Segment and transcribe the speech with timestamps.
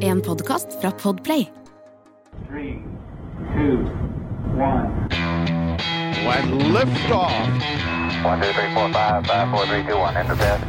[0.00, 1.48] En podkast fra Podplay.
[2.48, 2.82] Three,
[3.52, 3.76] two,
[4.56, 5.08] one.
[6.24, 7.32] When liftoff.
[8.24, 10.16] One, two, three, four, five, five, four, three, two, one.
[10.16, 10.60] Enter bed.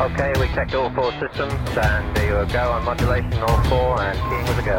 [0.00, 4.18] Okay, we checked all four systems, and there you go on modulation, all four, and
[4.28, 4.78] keying with a go.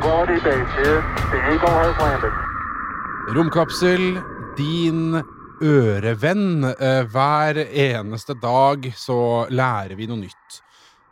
[0.00, 1.00] Quality base here.
[1.32, 2.32] The Eagle has landed.
[3.34, 4.20] Romkapsel,
[4.56, 5.22] din
[5.62, 6.64] ørevenn.
[6.64, 10.62] Eh, Hver eneste dag så lærer vi noe nytt.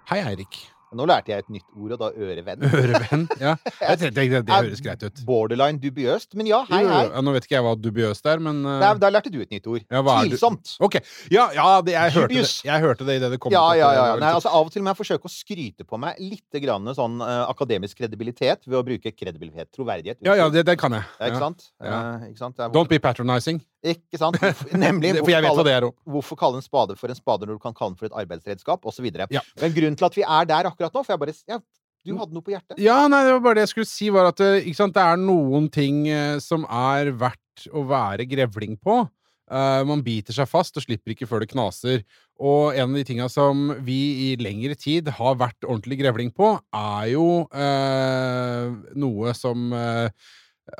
[0.06, 0.54] Hei, Eirik.
[0.94, 2.60] Nå lærte jeg et nytt ord, og da ørevenn.
[2.78, 3.24] Ørevenn.
[3.42, 5.22] Ja, jeg tenkte det, det høres greit ut.
[5.26, 6.36] Borderline dubiøst.
[6.38, 7.00] Men ja, hei, hei.
[7.08, 8.76] Ja, nå vet ikke jeg hva dubiøst er, men uh...
[8.84, 9.82] Der, der lærte du et nytt ord.
[9.82, 10.76] Ja, Tvilsomt.
[10.78, 11.00] Ok.
[11.34, 14.06] Ja, ja det, jeg, hørte det, jeg hørte det idet det kom Ja, ja, ja.
[14.22, 17.18] Nei, altså, av og til må jeg forsøke å skryte på meg litt grann sånn
[17.18, 19.74] uh, akademisk kredibilitet ved å bruke kredibilitet.
[19.74, 20.22] Troverdighet.
[20.22, 21.10] ja, ja, det, det kan jeg.
[21.18, 21.70] Ja, ikke sant?
[21.82, 21.98] Ja.
[21.98, 22.62] Uh, ikke sant?
[22.62, 23.58] Det Don't be patronizing.
[23.94, 24.38] Ikke sant?
[24.42, 25.14] Hvorfor- Nemlig.
[25.20, 25.98] For jeg vet hva det er også.
[26.16, 28.86] Hvorfor kalle en spade for en spade når du kan kalle den for et arbeidsredskap,
[28.88, 29.08] osv.
[29.30, 29.42] Ja.
[29.62, 31.60] Men grunnen til at vi er der akkurat nå For jeg bare ja,
[32.06, 32.78] Du hadde noe på hjertet?
[32.82, 35.02] Ja, nei, det var bare det jeg skulle si, var at eh, ikke sant, det
[35.02, 39.04] er noen ting eh, som er verdt å være grevling på.
[39.46, 42.00] Uh, man biter seg fast og slipper ikke før det knaser.
[42.42, 46.56] Og en av de tinga som vi i lengre tid har vært ordentlig grevling på,
[46.74, 50.32] er jo uh, noe som eh,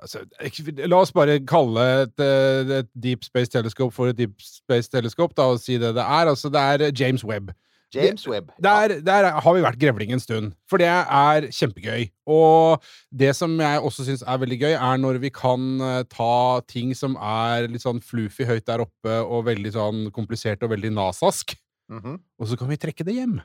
[0.02, 0.24] Altså,
[0.86, 5.34] la oss bare kalle et, eh, et Deep Space Telescope for et Deep Space Telescope,
[5.38, 6.26] da, og si det det er.
[6.32, 7.52] Altså, det er James Webb.
[7.94, 8.50] James Webb.
[8.60, 12.08] Der, der har vi vært grevling en stund, for det er kjempegøy.
[12.26, 12.82] Og
[13.14, 16.90] det som jeg også syns er veldig gøy, er når vi kan eh, ta ting
[16.98, 21.54] som er litt sånn fluffy høyt der oppe, og veldig sånn komplisert og veldig nasask,
[21.88, 22.16] Mhm.
[22.40, 23.36] og så kan vi trekke det hjem.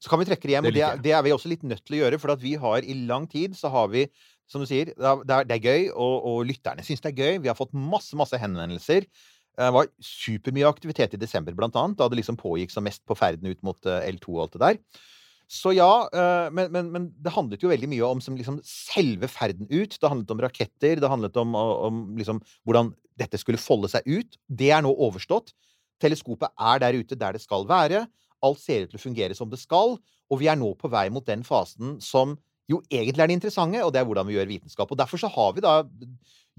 [0.00, 1.84] Så kan vi trekke det hjem, Det og det, det er vi også litt nødt
[1.84, 2.18] til å gjøre.
[2.20, 4.06] For at vi har i lang tid så har vi,
[4.50, 7.40] som du sier, det er, det er- gøy, og, og lytterne syns det er gøy.
[7.42, 9.08] Vi har fått masse, masse henvendelser.
[9.56, 13.16] Det var supermye aktivitet i desember, blant annet, da det liksom pågikk som mest på
[13.16, 15.04] ferden ut mot eh, L2 og alt det der.
[15.48, 19.30] Så ja, eh, men, men, men det handlet jo veldig mye om som liksom selve
[19.30, 19.94] ferden ut.
[19.96, 24.36] Det handlet om raketter, det handlet om, om liksom hvordan dette skulle folde seg ut.
[24.46, 25.54] Det er nå overstått.
[26.02, 28.04] Teleskopet er der ute der det skal være.
[28.44, 29.96] Alt ser ut til å fungere som det skal.
[30.28, 32.36] Og vi er nå på vei mot den fasen som
[32.70, 34.90] jo egentlig er det interessante, og det er hvordan vi gjør vitenskap.
[34.90, 35.78] Og derfor så har vi da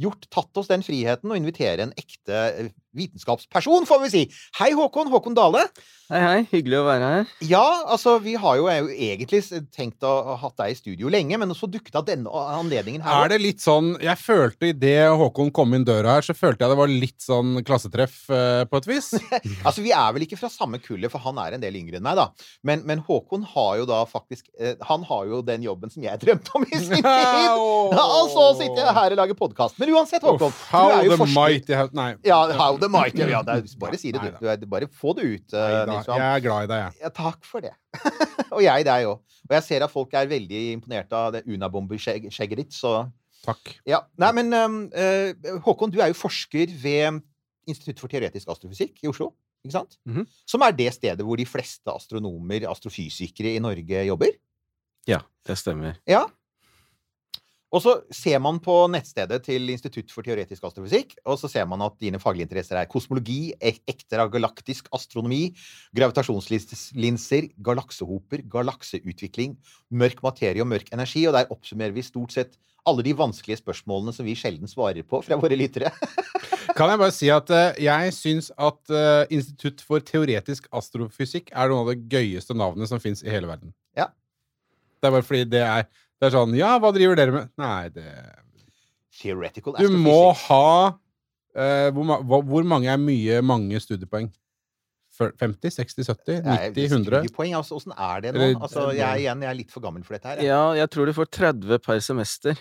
[0.02, 4.24] gjort, tatt oss den friheten å invitere en ekte eh, vitenskapsperson, får vi si.
[4.60, 5.12] Hei, Håkon.
[5.14, 5.68] Håkon Dale.
[6.08, 6.38] Hei, hei.
[6.54, 7.32] Hyggelig å være her.
[7.44, 9.42] Ja, altså, vi har jo, jo egentlig
[9.76, 13.26] tenkt å ha hatt deg i studio lenge, men så dukket av denne anledningen her.
[13.26, 16.74] Er det litt sånn Jeg følte idet Håkon kom inn døra her, så følte jeg
[16.74, 19.12] det var litt sånn klassetreff eh, på et vis.
[19.68, 22.08] Altså, Vi er vel ikke fra samme kullet, for han er en del yngre enn
[22.08, 22.30] meg, da.
[22.66, 26.22] Men, men Håkon har jo da faktisk eh, Han har jo den jobben som jeg
[26.24, 27.04] drømte om i sin tid!
[27.04, 29.78] altså, Og så sitter jeg her og lager podkast.
[29.88, 30.52] Men uansett, Håkon.
[30.52, 31.38] Uff, du how er jo the forsker.
[31.40, 32.10] mighty have Nei.
[32.28, 33.24] Ja, how the mighty.
[33.24, 34.42] Ja, det er, bare si det, du.
[34.42, 35.54] du er, bare få det ut.
[35.56, 37.00] eh, Neida, jeg er glad i deg, jeg.
[37.06, 37.72] Ja, takk for det.
[38.56, 39.22] og jeg deg òg.
[39.48, 43.08] Og jeg ser at folk er veldig imponert av det unabomber-skjegget ditt, så
[43.46, 43.78] Takk.
[43.88, 44.02] ja.
[44.20, 45.32] Nei, men um, eh,
[45.64, 47.22] Håkon, du er jo forsker ved
[47.68, 49.32] Institutt for teoretisk astrofysikk i Oslo.
[49.64, 49.96] Ikke sant?
[50.08, 50.28] Mhm.
[50.48, 54.36] Som er det stedet hvor de fleste astronomer, astrofysikere i Norge jobber.
[55.08, 55.96] Ja, det stemmer.
[56.08, 56.26] Ja.
[57.76, 61.84] Og så ser man på nettstedet til Institutt for teoretisk astrofysikk, og så ser man
[61.84, 65.50] at dine faglige interesser er kosmologi, ek ekter av galaktisk astronomi,
[65.98, 69.58] gravitasjonslinser, galaksehoper, galakseutvikling,
[69.92, 72.56] mørk materie og mørk energi, og der oppsummerer vi stort sett
[72.88, 75.92] alle de vanskelige spørsmålene som vi sjelden svarer på fra våre lyttere.
[76.78, 81.72] Kan jeg bare si at eh, jeg syns at eh, Institutt for teoretisk astrofysikk er
[81.72, 83.74] noen av det gøyeste navnet som fins i hele verden.
[83.98, 84.08] Ja.
[85.02, 85.88] Det er bare fordi det er,
[86.20, 87.50] det er sånn Ja, hva driver dere med?
[87.62, 88.08] Nei, det
[89.18, 94.30] Theoretical Du må ha uh, hvor, ma hvor mange er mye mange studiepoeng?
[95.18, 95.72] 50?
[95.74, 96.06] 60?
[96.06, 96.44] 70?
[96.46, 96.84] 90?
[96.92, 97.22] 100?
[97.24, 98.50] Studiepoeng, altså, åssen er det nå?
[98.62, 100.42] Altså, jeg, er igjen, jeg er litt for gammel for dette her.
[100.44, 100.52] jeg.
[100.52, 102.60] Ja, jeg tror du får 30 per semester.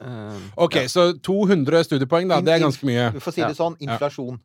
[0.00, 0.36] Uh,
[0.66, 0.90] Ok, ja.
[0.92, 2.42] så 200 studiepoeng, da.
[2.44, 3.06] Det er ganske mye.
[3.14, 3.56] Du får si det Ja.
[3.56, 3.94] sånn, Ja.
[3.94, 4.36] inflasjon.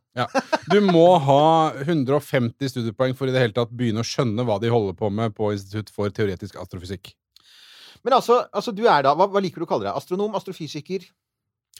[0.72, 4.72] Du må ha 150 studiepoeng for i det hele tatt begynne å skjønne hva de
[4.72, 7.12] holder på med på Institutt for teoretisk astrofysikk.
[8.06, 9.98] Men altså, altså du er da, hva, hva liker du å kalle deg?
[10.00, 10.38] Astronom?
[10.40, 11.08] Astrofysiker?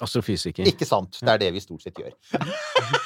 [0.04, 0.68] Astrofysiker.
[0.70, 1.20] Ikke sant?
[1.22, 2.14] Det er det vi stort sett gjør.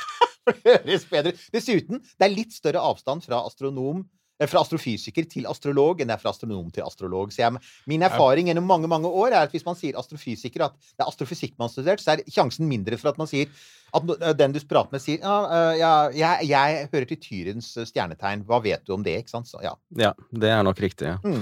[0.43, 4.01] Det høres bedre Dessuten, det er litt større avstand fra astronom
[4.41, 7.31] eh, fra astrofysiker til astrolog enn det er fra astronom til astrolog.
[7.31, 10.75] Så jeg, min erfaring gjennom mange mange år er at hvis man sier astrofysiker, at
[10.75, 13.47] det er astrofysikk man har studert, så er sjansen mindre for at man sier
[13.95, 17.71] at eh, den du prater med, sier ja, eh, ja jeg, jeg hører til Tyrens
[17.93, 18.43] stjernetegn.
[18.49, 19.21] Hva vet du om det?
[19.23, 19.47] Ikke sant?
[19.47, 19.77] Så, ja.
[19.95, 21.13] Ja, det er nok riktig.
[21.15, 21.39] ja.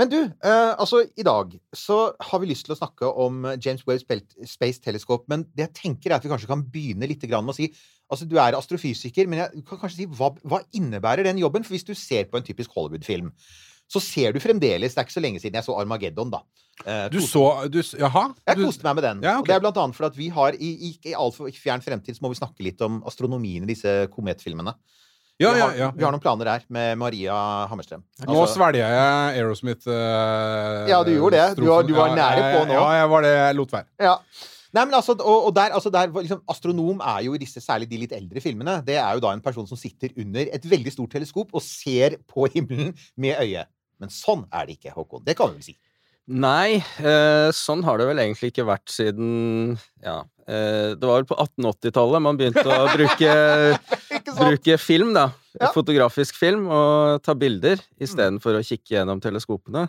[0.00, 3.82] Men du, eh, altså i dag så har vi lyst til å snakke om James
[3.86, 4.06] Webb
[4.48, 7.54] Space Telescope, men det jeg tenker er at vi kanskje kan begynne litt grann med
[7.56, 7.72] å si
[8.12, 11.64] Altså, du er astrofysiker, men jeg kan kanskje si hva, hva innebærer den jobben?
[11.64, 13.30] For hvis du ser på en typisk Hollywood-film,
[13.88, 16.42] så ser du fremdeles Det er ikke så lenge siden jeg så Armageddon, da.
[16.84, 18.26] Eh, Du så du, Jaha?
[18.48, 19.22] Jeg koste meg med den.
[19.24, 21.84] Ja, Og det er blant annet fordi at vi har i, i, i altfor fjern
[21.84, 24.74] fremtid så må vi snakke litt om astronomien i disse kometfilmene.
[25.40, 27.34] Ja, vi, ja, har, ja, vi har noen planer der med Maria
[27.70, 28.02] Hammerstrøm.
[28.26, 31.56] Nå Altså- svelger jeg Aerosmith uh, Ja, du gjorde det.
[31.56, 32.74] Du var- du var nære på nå.
[32.76, 33.32] Ja, jeg var det.
[33.38, 33.86] Jeg lot være.
[34.00, 34.16] Ja.
[34.72, 37.90] Nei, men altså, og, og der, altså der, liksom, Astronom er jo i disse, særlig
[37.90, 40.92] de litt eldre filmene, det er jo da en person som sitter under et veldig
[40.94, 43.68] stort teleskop og ser på himmelen med øyet.
[44.00, 45.24] Men sånn er det ikke, Håkon.
[45.26, 45.76] Det kan vi vel si.
[46.32, 50.22] Nei, eh, sånn har det vel egentlig ikke vært siden Ja.
[50.48, 53.34] Eh, det var vel på 1880-tallet man begynte å bruke,
[54.22, 54.46] Ikke sant?
[54.46, 55.28] bruke film, da.
[55.58, 55.72] Ja.
[55.74, 59.88] Fotografisk film, og ta bilder istedenfor å kikke gjennom teleskopene.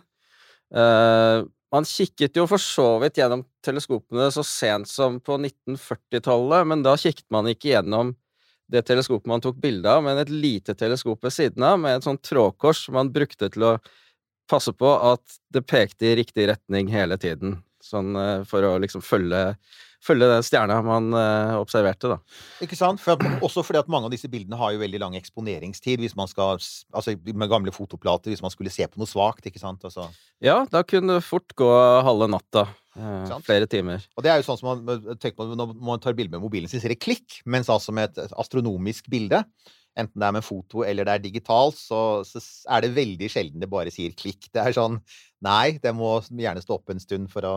[0.73, 6.83] Uh, man kikket jo for så vidt gjennom teleskopene så sent som på 1940-tallet, men
[6.85, 8.13] da kikket man ikke gjennom
[8.73, 12.05] det teleskopet man tok bilde av, men et lite teleskop ved siden av, med et
[12.05, 13.73] sånt trådkors som man brukte til å
[14.49, 17.59] passe på at det pekte i riktig retning hele tiden.
[17.83, 19.55] Sånn eh, for å liksom følge,
[20.03, 22.17] følge den stjerna man uh, observerte, da.
[22.65, 22.99] Ikke sant?
[23.03, 26.15] For at, også fordi at mange av disse bildene har jo veldig lang eksponeringstid hvis
[26.19, 26.59] man skal,
[26.91, 29.83] altså med gamle fotoplater, hvis man skulle se på noe svakt, ikke sant?
[29.87, 30.09] Altså,
[30.43, 31.69] Ja, da kunne det fort gå
[32.03, 32.65] halve natta.
[32.99, 34.03] eh, flere timer.
[34.17, 36.69] og det er jo sånn som man tenker på når man tar bilde med mobilen
[36.69, 39.39] sin, så ser det klikk, mens altså med et astronomisk bilde,
[39.97, 43.61] enten det er med foto eller det er digitalt, så, så er det veldig sjelden
[43.63, 44.49] det bare sier klikk.
[44.53, 44.99] Det er sånn
[45.43, 47.55] Nei, det må gjerne stå opp en stund for å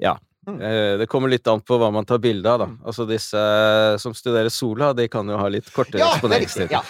[0.00, 0.16] Mm.
[0.48, 2.68] Eh, Det kommer litt an på hva man tar bilde av, da.
[2.88, 3.40] Altså disse
[4.00, 6.72] som studerer sola, de kan jo ha litt kortere Ja, er eksponeringstid.
[6.72, 6.80] Ja.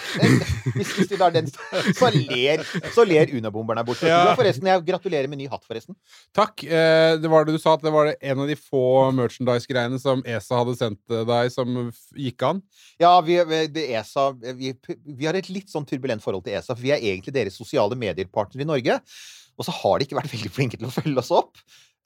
[0.77, 1.49] Hvis, hvis du lar den
[1.97, 2.63] Så ler,
[2.95, 4.07] så ler Unabomberen der borte.
[4.07, 4.35] Ja.
[4.39, 5.97] Forresten, jeg gratulerer med ny hatt, forresten.
[6.37, 6.63] Takk.
[6.63, 8.85] Eh, det var det du sa, at det var en av de få
[9.19, 12.63] merchandise-greiene som ESA hadde sendt eh, deg, som gikk an.
[13.03, 14.73] Ja, vi, ESA, vi,
[15.05, 17.99] vi har et litt sånn turbulent forhold til ESA, for vi er egentlig deres sosiale
[17.99, 19.01] mediepartner i Norge.
[19.59, 21.59] Og så har de ikke vært veldig flinke til å følge oss opp.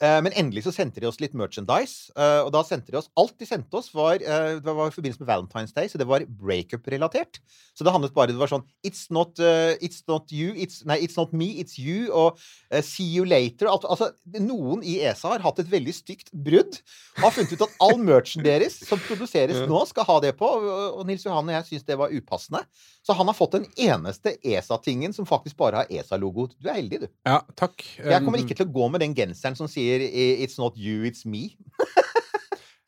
[0.03, 2.12] Eh, Men endelig så sendte de oss litt merchandise.
[2.18, 4.95] eh, Og da sendte de oss Alt de sendte oss, var, eh, det var i
[4.95, 7.39] forbindelse med Valentine's Day, så det var breakup-relatert.
[7.77, 10.97] Så det handlet bare Det var sånn It's not, uh, it's not you, it's, nei,
[11.01, 12.38] it's not me, it's you, og
[12.74, 13.68] uh, see you later.
[13.71, 16.80] Alt, altså, noen i ESA har hatt et veldig stygt brudd.
[17.18, 20.45] Har funnet ut at all merchen deres som produseres nå, skal ha det på.
[20.48, 22.63] Og, og Nils Johan og jeg syns det var upassende.
[23.06, 26.48] Så han har fått den eneste ESA-tingen som faktisk bare har ESA-logo.
[26.59, 27.07] Du er heldig, du.
[27.27, 27.83] Ja, takk.
[28.01, 31.03] Jeg kommer ikke til å gå med den genseren som sier "I- 'It's not you,
[31.05, 31.55] it's me'.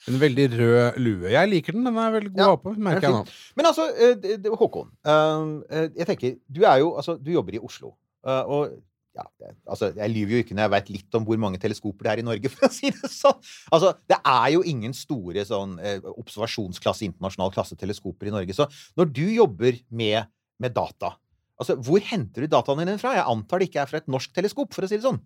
[0.07, 1.29] En veldig rød lue.
[1.33, 1.83] Jeg liker den.
[1.83, 3.23] Den er veldig god Ja, å ha på, merker jeg nå.
[3.57, 4.91] Men altså, eh, Håkon.
[5.03, 5.47] eh,
[5.83, 7.93] eh, Jeg tenker, du er jo Altså, du jobber i Oslo.
[8.25, 8.71] eh, Og
[9.17, 12.03] ja, det- altså, jeg lyver jo ikke når jeg veit litt om hvor mange teleskoper
[12.03, 13.35] det er i Norge, for å si det sånn.
[13.73, 15.75] Altså, det er jo ingen store sånn
[16.15, 18.53] observasjonsklasse, internasjonal klasse teleskoper i Norge.
[18.55, 20.27] Så når du jobber med,
[20.59, 21.15] med data,
[21.59, 23.15] altså, hvor henter du dataene dine fra?
[23.15, 25.19] Jeg antar det ikke er fra et norsk teleskop, for å si det sånn.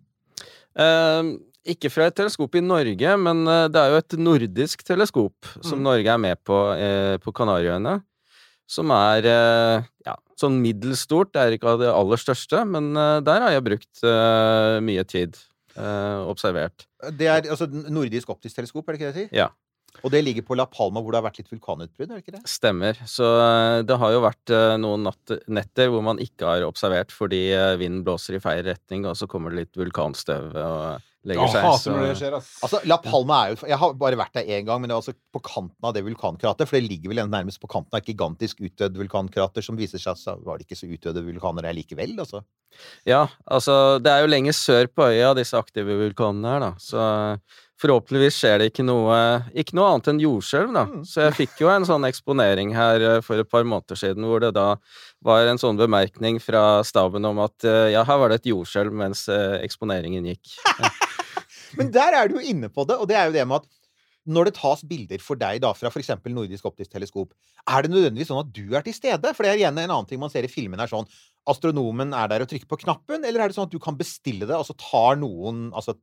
[0.74, 1.36] Eh,
[1.68, 5.78] ikke fra et teleskop i Norge, men eh, det er jo et nordisk teleskop som
[5.78, 5.84] Mm.
[5.86, 8.00] Norge er med på eh, på Kanariøyene.
[8.72, 11.32] Som er eh, ja, sånn middels stort.
[11.34, 15.04] Det er ikke av det aller største, men eh, der har jeg brukt eh, mye
[15.04, 15.36] tid.
[15.76, 16.86] eh, observert.
[17.18, 19.36] Det er altså nordisk optisk teleskop, er det ikke det jeg sier?
[19.42, 19.48] Ja.
[20.02, 22.34] Og det ligger på La Palma, hvor det har vært litt vulkanutbrudd, er det ikke
[22.38, 22.42] det?
[22.48, 22.96] Stemmer.
[23.04, 23.26] Så
[23.84, 25.04] det har jo vært noen
[25.52, 27.42] netter hvor man ikke har observert fordi
[27.76, 31.62] vinden blåser i feil retning, og så kommer det litt vulkanstøv og legger Jeg seg.
[31.62, 32.48] hater så- når det skjer, ass.
[32.62, 35.02] Altså, La Palma er jo Jeg har bare vært der én gang, men det var
[35.02, 36.68] altså på kanten av det vulkankrateret.
[36.68, 40.12] For det ligger vel nærmest på kanten av et gigantisk utdødd vulkankrater, som viser seg
[40.16, 42.42] at var det ikke så utdødde vulkaner der likevel, altså.
[43.04, 46.72] Ja, altså det er jo lenger sør på øya, disse aktive vulkanene her, da.
[46.80, 47.38] Så
[47.82, 49.16] forhåpentligvis skjer det ikke noe
[49.58, 50.84] Ikke noe annet enn jordskjelv, da.
[50.86, 51.02] Mm.
[51.04, 54.40] Så jeg fikk jo en sånn eksponering her eh, for et par måneder siden, hvor
[54.40, 54.76] det da
[55.22, 58.92] var en sånn bemerkning fra staben om at eh, ja, her var det et jordskjelv
[58.92, 60.56] mens eh, eksponeringen gikk.
[61.78, 63.68] Men der er du jo inne på det, og det er jo det med at
[64.32, 66.12] når det tas bilder for deg da, fra f.eks.
[66.30, 67.32] Nordisk optisk teleskop,
[67.66, 69.32] er det nødvendigvis sånn at du er til stede?
[69.34, 71.08] For det er igjen en annen ting man ser i filmen er sånn
[71.50, 74.46] Astronomen er der og trykker på knappen, eller er det sånn at du kan bestille
[74.46, 75.96] det, og så tar noen altså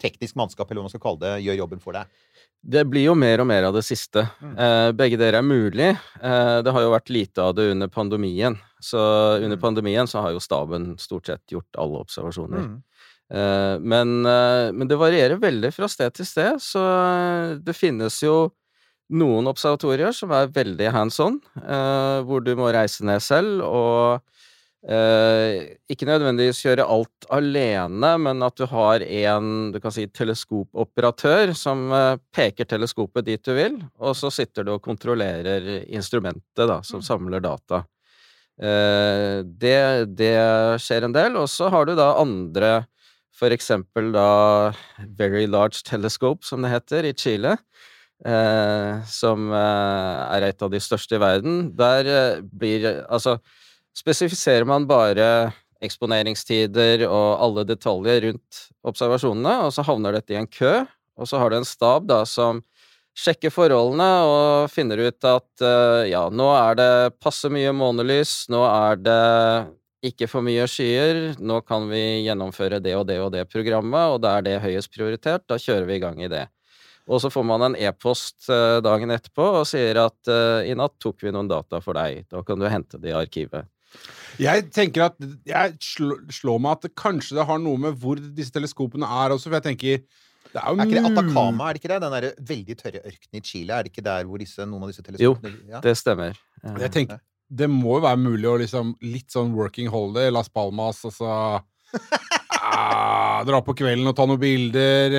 [0.00, 2.08] teknisk mannskap, eller hva man skal kalle det, gjør jobben for deg?
[2.60, 4.26] Det blir jo mer og mer av det siste.
[4.40, 4.52] Mm.
[4.60, 5.88] Eh, begge deler er mulig.
[6.20, 8.58] Eh, det har jo vært lite av det under pandemien.
[8.80, 9.00] Så
[9.40, 9.62] under Mm.
[9.62, 12.64] pandemien så har jo staben stort sett gjort alle observasjoner.
[12.64, 12.82] Mm.
[13.30, 18.16] Eh, men, eh, men det varierer veldig fra sted til sted, så eh, det finnes
[18.24, 18.50] jo
[19.10, 21.40] noen observatorier som er veldig hands on,
[22.26, 24.20] hvor du må reise ned selv og
[25.90, 31.90] ikke nødvendigvis gjøre alt alene, men at du har en du kan si, teleskopoperatør som
[32.30, 37.42] peker teleskopet dit du vil, og så sitter du og kontrollerer instrumentet da, som samler
[37.42, 37.82] data.
[38.54, 39.76] Det,
[40.22, 40.32] det
[40.86, 41.36] skjer en del.
[41.42, 42.76] Og så har du da andre,
[43.40, 44.72] for eksempel da
[45.16, 47.56] Very Large Telescope, som det heter, i Chile.
[48.20, 51.70] Eh, som eh, er et av de største i verden.
[51.72, 53.38] Der eh, blir Altså,
[53.96, 60.50] spesifiserer man bare eksponeringstider og alle detaljer rundt observasjonene, og så havner dette i en
[60.50, 60.82] kø,
[61.16, 62.60] og så har du en stab da som
[63.16, 66.92] sjekker forholdene og finner ut at eh, ja, nå er det
[67.24, 69.24] passe mye månelys, nå er det
[70.04, 74.22] ikke for mye skyer, nå kan vi gjennomføre det og det og det programmet, og
[74.24, 76.46] da er det høyest prioritert, da kjører vi i gang i det.
[77.10, 80.94] Og så får man en e-post eh, dagen etterpå og sier at eh, i natt
[81.02, 83.68] tok vi noen data for deg, da kan du hente det i arkivet.
[84.38, 85.16] Jeg tenker at
[85.48, 89.48] Jeg slår meg at det kanskje det har noe med hvor disse teleskopene er også,
[89.50, 90.04] for jeg tenker
[90.50, 91.98] det er jo Er ikke det Atacama, er det ikke det?
[92.02, 94.92] Den der veldig tørre ørkenen i Chile, er det ikke der hvor disse, noen av
[94.92, 95.82] disse Jo, teleskopene ja.
[95.84, 96.38] Det stemmer.
[96.64, 101.02] Jeg tenker, det må jo være mulig å liksom Litt sånn working holiday, Las Palmas,
[101.08, 101.30] og så
[102.62, 105.18] ah, Dra på kvelden og ta noen bilder.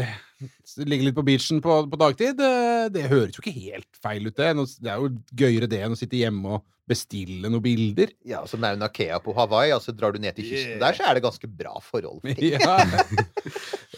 [0.79, 2.37] Ligge litt på beachen på, på dagtid.
[2.39, 2.51] Det,
[2.95, 4.51] det høres jo ikke helt feil ut, det.
[4.81, 5.11] Det er jo
[5.43, 8.11] gøyere det enn å sitte hjemme og bestille noen bilder.
[8.27, 11.17] Ja, så Mauna Kea på Hawaii, altså drar du ned til kysten der, så er
[11.17, 12.23] det ganske bra forhold.
[12.51, 12.77] Ja.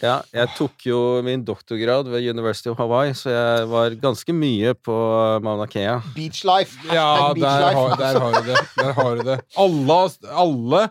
[0.02, 4.74] Ja, jeg tok jo min doktorgrad ved University of Hawaii, så jeg var ganske mye
[4.76, 4.96] på
[5.44, 6.00] Mauna Kea.
[6.16, 6.76] Beach life!
[6.90, 7.78] Ja, beach der life.
[7.78, 8.60] har, der har du det.
[8.80, 9.38] Der har du det.
[9.64, 9.98] Alle,
[10.44, 10.82] alle,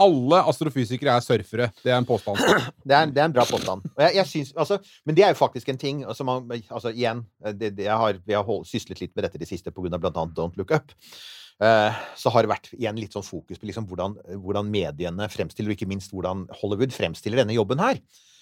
[0.00, 1.68] alle astrofysikere er surfere.
[1.82, 2.40] Det er en påstand.
[2.90, 3.84] Det er, det er en bra påstand.
[4.00, 7.20] Jeg, jeg synes, altså, men det er jo faktisk en ting altså, man, altså Igjen,
[7.52, 10.00] det, det, jeg har, vi har hold, syslet litt med dette i det siste pga.
[10.00, 10.24] bl.a.
[10.36, 10.94] Don't Look Up.
[11.60, 15.70] Uh, så har det vært igjen litt sånn fokus på liksom hvordan, hvordan mediene fremstiller,
[15.70, 18.00] og ikke minst hvordan Hollywood fremstiller denne jobben her.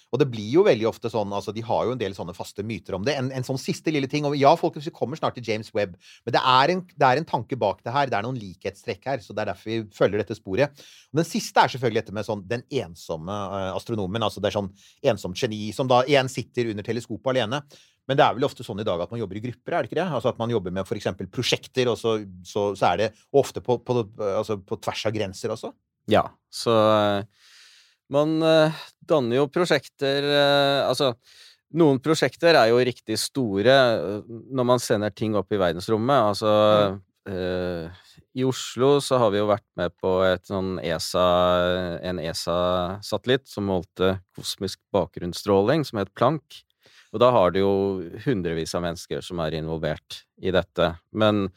[0.09, 2.63] Og det blir jo veldig ofte sånn, altså De har jo en del sånne faste
[2.65, 3.13] myter om det.
[3.19, 4.25] En, en sånn siste lille ting.
[4.25, 5.93] Og ja, folkens, vi kommer snart til James Webb,
[6.25, 8.09] men det er, en, det er en tanke bak det her.
[8.09, 9.21] Det er noen likhetstrekk her.
[9.25, 10.87] så Det er derfor vi følger dette sporet.
[11.11, 14.25] Og Den siste er selvfølgelig dette med sånn den ensomme uh, astronomen.
[14.25, 14.73] altså Det er sånn
[15.13, 17.61] ensomt geni som da igjen sitter under teleskopet alene.
[18.09, 19.91] Men det er vel ofte sånn i dag at man jobber i grupper, er det
[19.91, 20.07] ikke det?
[20.17, 21.11] Altså At man jobber med f.eks.
[21.29, 24.01] prosjekter, og så, så, så er det ofte på, på,
[24.31, 25.69] altså på tvers av grenser også.
[26.09, 27.51] Ja, så eh,
[28.13, 31.13] man eh, danner jo prosjekter eh, Altså,
[31.77, 36.31] noen prosjekter er jo riktig store eh, når man sender ting opp i verdensrommet.
[36.31, 36.53] Altså
[37.29, 38.07] eh,
[38.39, 41.27] I Oslo så har vi jo vært med på et sånn ESA,
[42.09, 46.63] en ESA-satellitt som målte kosmisk bakgrunnsstråling, som het Planck.
[47.09, 47.73] Og da har du jo
[48.25, 50.91] hundrevis av mennesker som er involvert i dette.
[51.09, 51.47] Men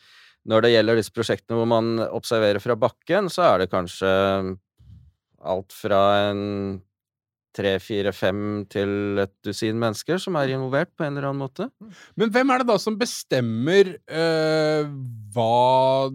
[0.48, 4.12] når det gjelder disse prosjektene hvor man observerer fra bakken, så er det kanskje
[5.42, 6.42] alt fra en
[7.52, 11.68] tre, fire, fem til et dusin mennesker som er involvert på en eller annen måte.
[12.16, 14.86] Men hvem er det da som bestemmer eh,
[15.34, 16.08] hva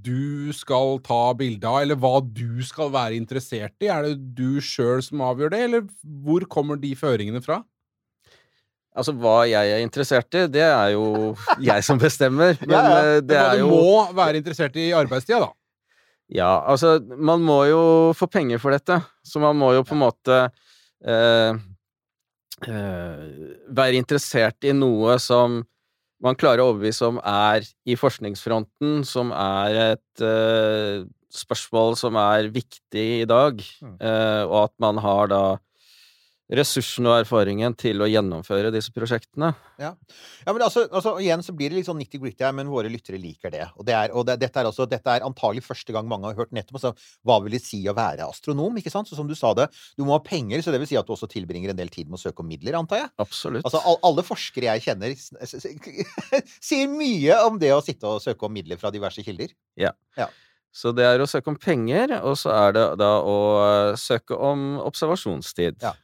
[0.00, 3.90] du skal ta bilde av, eller hva du skal være interessert i?
[3.92, 5.86] Er det du sjøl som avgjør det, eller
[6.24, 7.60] hvor kommer de føringene fra?
[8.90, 12.56] Altså, hva jeg er interessert i, det er jo jeg som bestemmer.
[12.64, 13.00] Men Ja, ja.
[13.14, 15.52] eh, det Hva er du må være interessert i i arbeidstida, da.
[16.30, 17.80] Ja, altså, man må jo
[18.14, 20.36] få penger for dette, så man må jo på en måte
[21.02, 21.56] eh,
[22.70, 23.24] eh,
[23.74, 25.60] være interessert i noe som
[26.22, 32.50] man klarer å overbevise om er i forskningsfronten, som er et eh, spørsmål som er
[32.52, 33.96] viktig i dag, Mm.
[33.98, 35.42] eh, og at man har da
[36.50, 39.52] ressursen og erfaringen til å gjennomføre disse prosjektene.
[40.44, 43.20] Ja, men altså, altså igjen så blir det litt sånn nitty-gritty her, men våre lyttere
[43.22, 43.62] liker det.
[43.76, 46.38] Og, det er, og det, dette er altså, dette er antagelig første gang mange har
[46.40, 46.92] hørt nettopp altså,
[47.26, 49.10] hva vil det si å være astronom, ikke sant?
[49.10, 51.14] Så som du sa det, du må ha penger, så det vil si at du
[51.14, 53.14] også tilbringer en del tid med å søke om midler, antar jeg?
[53.22, 53.64] Absolutt.
[53.64, 55.16] Altså, all, alle forskere jeg kjenner,
[56.70, 59.54] sier mye om det å sitte og søke om midler fra diverse kilder.
[60.70, 63.38] Så det er å søke om penger, og så er det da å
[63.98, 65.80] søke om observasjonstid.
[65.82, 65.94] Ja.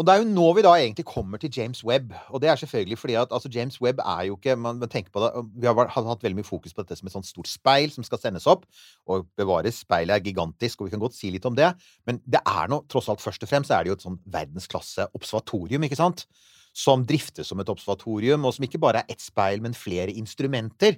[0.00, 2.14] Og det er jo nå vi da egentlig kommer til James Webb.
[2.32, 5.12] Og det er selvfølgelig fordi at altså, James Webb er jo ikke man, man tenker
[5.12, 5.28] på det,
[5.60, 8.06] Vi har har hatt veldig mye fokus på dette som et sånt stort speil som
[8.06, 8.64] skal sendes opp.
[9.04, 11.74] Og bevares, speilet er gigantisk, og vi kan godt si litt om det.
[12.08, 15.10] Men det er nå tross alt først og fremst er det jo et sånn verdensklasse
[15.12, 16.24] observatorium, ikke sant?
[16.72, 20.96] Som driftes som et observatorium, og som ikke bare er ett speil, men flere instrumenter.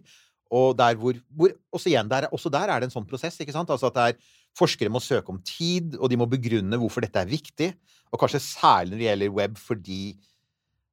[0.53, 3.41] Og der hvor, hvor også, igjen, der, også der er det en sånn prosess.
[3.41, 3.71] ikke sant?
[3.73, 7.21] Altså at det er, Forskere må søke om tid, og de må begrunne hvorfor dette
[7.23, 7.71] er viktig.
[8.13, 10.03] Og kanskje særlig når det gjelder web, fordi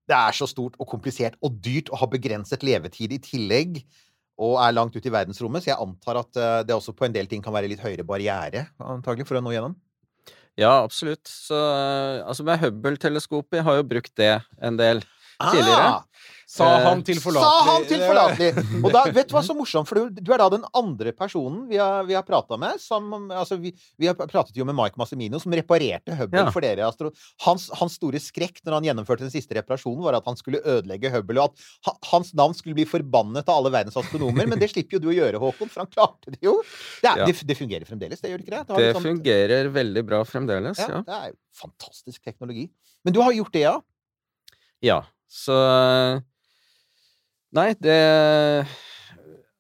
[0.10, 3.84] det er så stort og komplisert og dyrt og har begrenset levetid i tillegg.
[4.40, 7.12] og er langt ute i verdensrommet, så jeg antar at eh, det også på en
[7.12, 9.74] del ting kan være litt høyere barriere, antagelig, for å nå gjennom.
[10.56, 11.28] Ja, absolutt.
[11.28, 15.04] Så eh, altså med Hubble-teleskopet, har jo brukt det en del
[15.44, 15.90] tidligere.
[15.90, 17.46] Ah, Sa Eh, han tilforlatelig.
[17.46, 18.80] Sa han tilforlatelig!
[18.82, 21.68] Og da, vet du hva så morsomt, for du, du er da den andre personen
[21.70, 22.80] vi har, vi har prata med.
[22.82, 23.70] Som, altså vi,
[24.02, 26.50] vi har pratet jo med Mike Massimino, som reparerte Hubble Ja.
[26.56, 26.88] for dere.
[26.88, 27.12] Astro
[27.46, 31.12] hans, hans store skrekk når han gjennomførte den siste reparasjonen, var at han skulle ødelegge
[31.14, 34.50] Hubble, og at ha, hans navn skulle bli forbannet av alle verdens astronomer.
[34.50, 36.56] Men det slipper jo du å gjøre, Håkon, for han klarte det jo.
[37.04, 37.30] Det, er, Ja.
[37.30, 38.66] det, det fungerer fremdeles, det gjør det ikke det?
[38.74, 41.04] Det, Det sånn- fungerer veldig bra fremdeles, ja, ja.
[41.06, 42.66] Det er jo fantastisk teknologi.
[43.06, 43.78] Men du har gjort det, ja?
[44.82, 45.54] Ja, så
[47.56, 47.98] Nei, det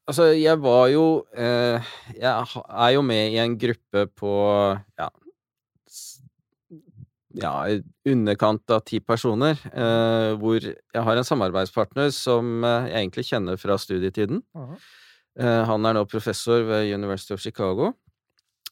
[0.09, 4.33] Altså, jeg var jo eh, Jeg er jo med i en gruppe på
[4.99, 5.09] ja
[7.37, 7.51] ja,
[8.09, 13.59] underkant av ti personer, eh, hvor jeg har en samarbeidspartner som eh, jeg egentlig kjenner
[13.61, 14.41] fra studietiden.
[15.39, 17.93] Eh, han er nå professor ved University of Chicago.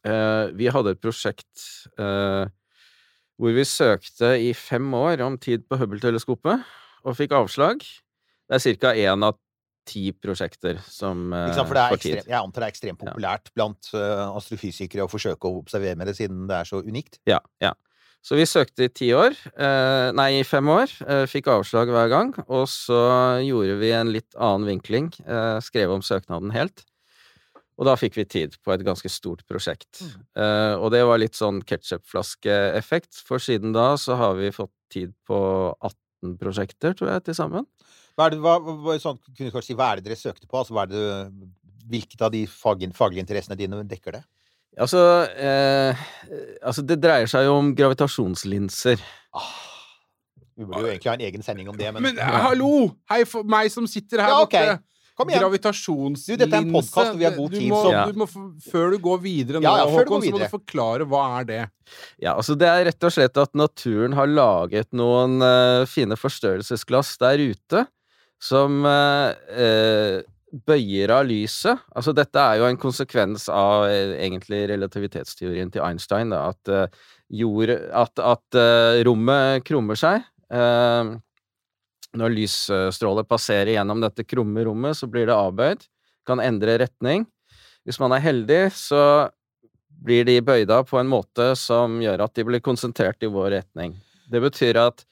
[0.03, 1.67] Eh, vi hadde et prosjekt
[2.01, 2.49] eh,
[3.37, 6.65] hvor vi søkte i fem år om tid på Hubble-teleskopet,
[7.05, 7.85] og fikk avslag.
[8.47, 8.93] Det er ca.
[8.95, 9.37] én av
[9.87, 11.67] ti prosjekter som eh, sant?
[11.67, 12.13] For det er får tid.
[12.13, 16.11] ekstremt, jeg antar det er ekstremt populært blant eh, astrofysikere å forsøke å observere med
[16.11, 17.21] det, siden det er så unikt.
[17.29, 17.73] Ja, ja.
[18.25, 22.09] Så vi søkte i ti år, eh, nei, i fem år, eh, fikk avslag hver
[22.11, 22.99] gang, og så
[23.45, 26.83] gjorde vi en litt annen vinkling, eh, skrev om søknaden helt,
[27.77, 30.01] og da fikk vi tid på et ganske stort prosjekt.
[30.35, 35.13] Eh, og det var litt sånn ketsjupflaskeeffekt, for siden da så har vi fått tid
[35.29, 35.39] på
[35.77, 37.69] 18 prosjekter, tror jeg, til sammen.
[38.17, 40.47] Hva er det, hva, hva, sånn, kunne du kanskje si, hva er det dere søkte
[40.49, 40.57] på?
[40.57, 41.01] Altså, hva er det,
[41.91, 44.23] hvilket av de fag, faglige interessene dine dekker det?
[44.77, 44.99] Altså,
[45.37, 46.01] eh,
[46.65, 49.01] altså, det dreier seg jo om gravitasjonslinser.
[49.37, 49.53] Ah,
[50.57, 52.89] vi burde jo egentlig ha en egen sending om det, men, Men hallo!
[53.09, 54.71] Hei, for meg som sitter her Ja, okay.
[54.73, 54.83] borte.
[55.17, 55.43] kom igjen!
[55.45, 56.25] Gravitasjonslinse.
[56.29, 58.05] Du, dette er en podcast, og vi har god tid, må, så- Ja.
[58.09, 58.27] du må,
[58.65, 61.05] før du går videre nå, Ja, ja, Håkon, du går Håkon, så må du forklare
[61.13, 61.61] hva er det
[62.21, 67.17] Ja, altså det er rett og slett at naturen har laget noen uh, fine forstørrelsesglass
[67.21, 67.85] der ute
[68.43, 70.17] som eh, eh,
[70.67, 71.85] bøyer av lyset.
[71.95, 77.05] Altså dette er jo en konsekvens av eh, egentlig relativitetsteorien til Einstein, da, at eh,
[77.27, 78.57] jord At, at
[79.03, 80.23] rommet krummer seg.
[80.47, 81.15] Eh,
[82.17, 85.83] når lysstråler passerer gjennom dette krumme rommet, så blir det avbøyd.
[86.27, 87.27] Kan endre retning.
[87.83, 89.01] Hvis man er heldig, så
[90.07, 93.97] blir de bøyda på en måte som gjør at de blir konsentrert i vår retning.
[94.31, 95.03] Det betyr at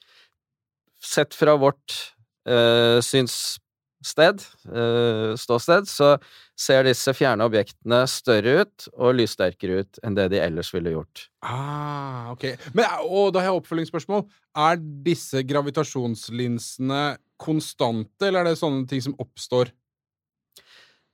[1.02, 2.15] sett fra vårt
[2.46, 6.14] eh, synssted, uh, ståsted, så
[6.56, 11.26] ser disse fjerne objektene større ut og lyssterkere ut enn det de ellers ville gjort.
[11.44, 12.48] Ah, ok.
[12.72, 14.24] Men, og da har jeg oppfølgingsspørsmål.
[14.56, 17.02] Er disse gravitasjonslinsene
[17.40, 19.74] konstante, eller er det sånne ting som oppstår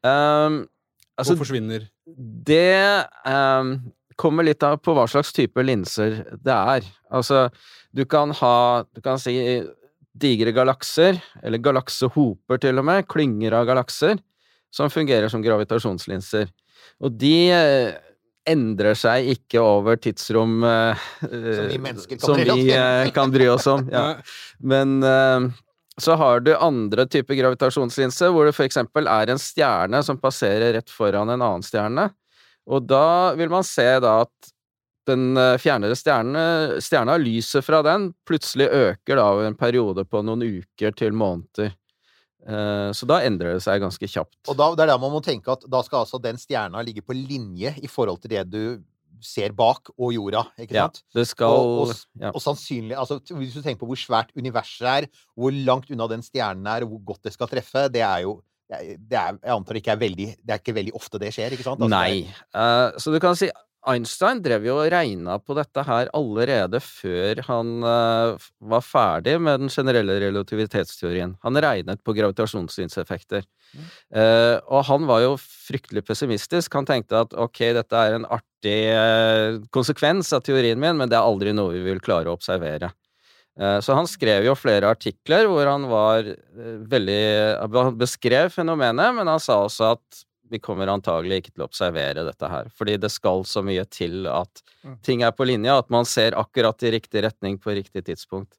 [0.03, 0.67] Um,
[1.15, 1.87] altså, og forsvinner?
[2.47, 3.77] Det um,
[4.19, 6.89] kommer litt av på hva slags type linser det er.
[7.15, 7.47] Altså,
[7.95, 8.57] du kan ha
[8.91, 9.37] Du kan si
[10.13, 14.21] digre galakser, eller galaksehoper til og med, klynger av galakser,
[14.73, 16.49] som fungerer som gravitasjonslinser.
[17.03, 17.93] Og de eh,
[18.49, 23.49] endrer seg ikke over tidsrom eh, Som vi mennesker kan som vi eh, kan bry
[23.53, 23.87] oss om.
[23.93, 24.17] Ja.
[24.59, 25.53] Men eh,
[26.01, 30.73] så har du andre typer gravitasjonslinser, hvor det for eksempel er en stjerne som passerer
[30.79, 32.09] rett foran en annen stjerne.
[32.71, 34.52] Og da vil man se da at
[35.09, 36.43] den eh, fjernere stjerne,
[36.83, 41.73] stjerna, lyset fra den, plutselig øker da over en periode på noen uker til måneder.
[42.47, 44.39] Eh, Så da endrer det seg ganske kjapt.
[44.51, 47.03] Og da, det er da man må tenke at da skal altså den stjerna ligge
[47.07, 48.63] på linje i forhold til det du
[49.23, 50.97] ser bak, og jorda, ikke sant?
[51.05, 52.31] Ja, det skal Og- og ja.
[52.35, 55.07] Og sannsynlig, altså Hvis du tenker på hvor svært universet er,
[55.39, 58.41] hvor langt unna den stjernen er, og hvor godt det skal treffe, det er jo
[58.69, 61.53] det er, Jeg antar det ikke er veldig Det er ikke veldig ofte det skjer,
[61.53, 61.79] ikke sant?
[61.79, 62.27] Altså, Nei.
[62.51, 63.51] Uh, så du kan si
[63.91, 69.65] Einstein drev jo og regna på dette her allerede før han uh, var ferdig med
[69.65, 71.35] den generelle relativitetsteorien.
[71.43, 73.43] Han regnet på gravitasjonssynseffekter.
[73.73, 73.91] Mm.
[74.15, 76.79] Uh, og han var jo fryktelig pessimistisk.
[76.79, 81.19] Han tenkte at ok, dette er en artig uh, konsekvens av teorien min, men det
[81.19, 82.95] er aldri noe vi vil klare å observere.
[83.53, 86.25] Så han skrev jo flere artikler hvor han var
[86.89, 87.19] veldig
[87.61, 92.25] Han beskrev fenomenet, men han sa også at vi kommer antagelig ikke til å observere
[92.29, 94.63] dette her, fordi det skal så mye til at
[95.07, 98.55] ting er på linje, at man ser akkurat i riktig retning på riktig tidspunkt.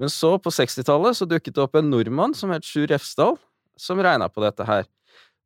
[0.00, 3.36] Men så, på 60-tallet, så dukket det opp en nordmann som het Sjur Refsdal,
[3.76, 4.88] som regna på dette her,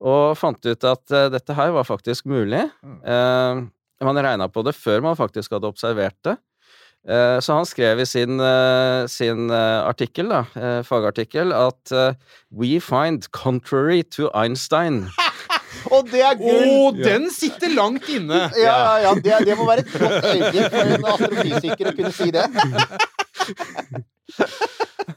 [0.01, 2.63] og fant ut at uh, dette her var faktisk mulig.
[3.05, 3.67] Uh,
[4.01, 6.39] man regna på det før man faktisk hadde observert det.
[7.09, 12.15] Eh, Så han skrev i sin, eh, sin eh, artikkel, da, eh, fagartikkel, at eh,
[12.53, 15.07] We find contrary to Einstein.
[15.95, 17.01] Og det er Å, gull!
[17.05, 18.47] den sitter langt inne!
[18.59, 19.15] Ja, ja, ja.
[19.23, 22.47] Det, det må være et flott øyeblikk for en astrofysiker å kunne si det.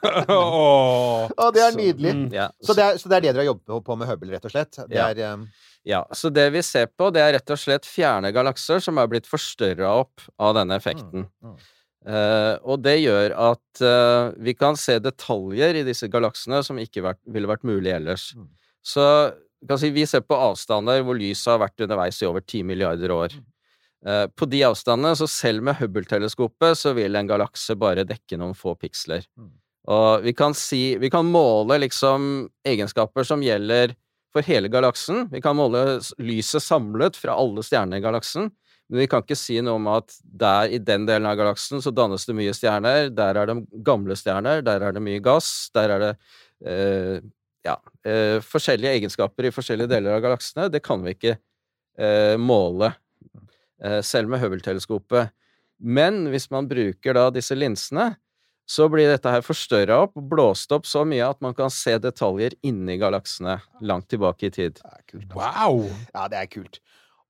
[0.04, 1.30] Åh.
[1.38, 2.14] Å, det er nydelig.
[2.18, 2.26] Mm.
[2.34, 4.48] Ja, Så det er, så det er det dere har jobbet på med Hubble, rett
[4.50, 4.80] og slett?
[4.90, 5.10] Det Ja.
[5.12, 5.46] er, um,
[5.86, 9.08] Ja, så det vi ser på, det er rett og slett fjerne galakser som er
[9.12, 11.28] blitt forstørra opp av denne effekten.
[11.44, 11.56] mm.
[12.06, 17.00] Eh, og det gjør at uh, vi kan se detaljer i disse galaksene som ikke
[17.02, 18.34] vært, ville vært mulig ellers.
[18.36, 18.50] Mm.
[18.84, 19.06] Så
[19.80, 23.36] si, vi ser på avstander hvor lyset har vært underveis i over 10 milliarder år.
[23.38, 23.50] Mm.
[24.06, 28.56] Eh, på de avstandene, så selv med Hubble-teleskopet, så vil en galakse bare dekke noen
[28.58, 29.24] få piksler.
[29.40, 29.52] Mm.
[29.94, 33.96] Og vi kan si Vi kan måle liksom egenskaper som gjelder
[34.34, 35.28] for hele galaksen.
[35.32, 38.50] Vi kan måle lyset samlet fra alle stjernene i galaksen.
[38.90, 41.92] Men vi kan ikke si noe om at der i den delen av galaksen så
[41.96, 43.12] dannes det mye stjerner.
[43.14, 46.12] Der er det gamle stjerner, der er det mye gass, der er det
[46.66, 47.24] eh,
[47.64, 50.70] ja, eh, forskjellige egenskaper i forskjellige deler av galaksene.
[50.72, 52.94] Det kan vi ikke eh, måle,
[53.84, 55.34] eh, selv med Hubble-teleskopet.
[55.84, 58.14] Men hvis man bruker da disse linsene,
[58.70, 61.98] så blir dette her forstørra opp og blåst opp så mye at man kan se
[62.00, 64.80] detaljer inni galaksene langt tilbake i tid.
[64.80, 65.28] det er kult.
[65.34, 65.42] altså.
[65.42, 65.82] Wow!
[66.14, 66.80] Ja, det er kult.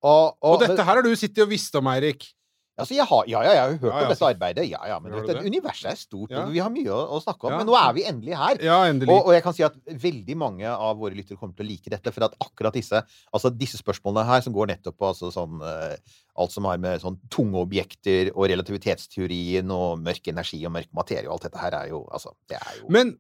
[0.04, 2.28] Og, Og og, dette her har du sittet og visst om, Eirik.
[2.74, 4.64] Altså, jeg har, ja, ja, jeg har jo hørt Ja, ja, om dette arbeidet.
[4.66, 5.44] Ja, ja, men dette, det?
[5.46, 7.54] universet er stort, og vi har mye å, å snakke om.
[7.60, 8.62] Men nå er vi endelig her.
[8.90, 9.14] Endelig.
[9.14, 11.94] Og, og jeg kan si at veldig mange av våre lyttere kommer til å like
[11.94, 12.14] dette.
[12.16, 15.94] For at akkurat disse altså disse spørsmålene her, som går nettopp på altså sånn, uh,
[16.42, 21.30] alt som har med sånn tunge objekter og relativitetsteorien og mørk energi og mørk materie
[21.30, 23.14] og alt dette her, er jo altså Det er jo Men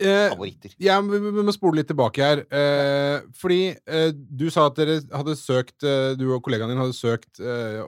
[0.00, 0.72] eh, favoritter.
[0.82, 2.42] Ja, vi, må spole litt tilbake her.
[2.50, 6.96] Eh, fordi eh, du sa at dere hadde søkt eh, Du og kollegaen din hadde
[6.96, 7.80] søkt eh,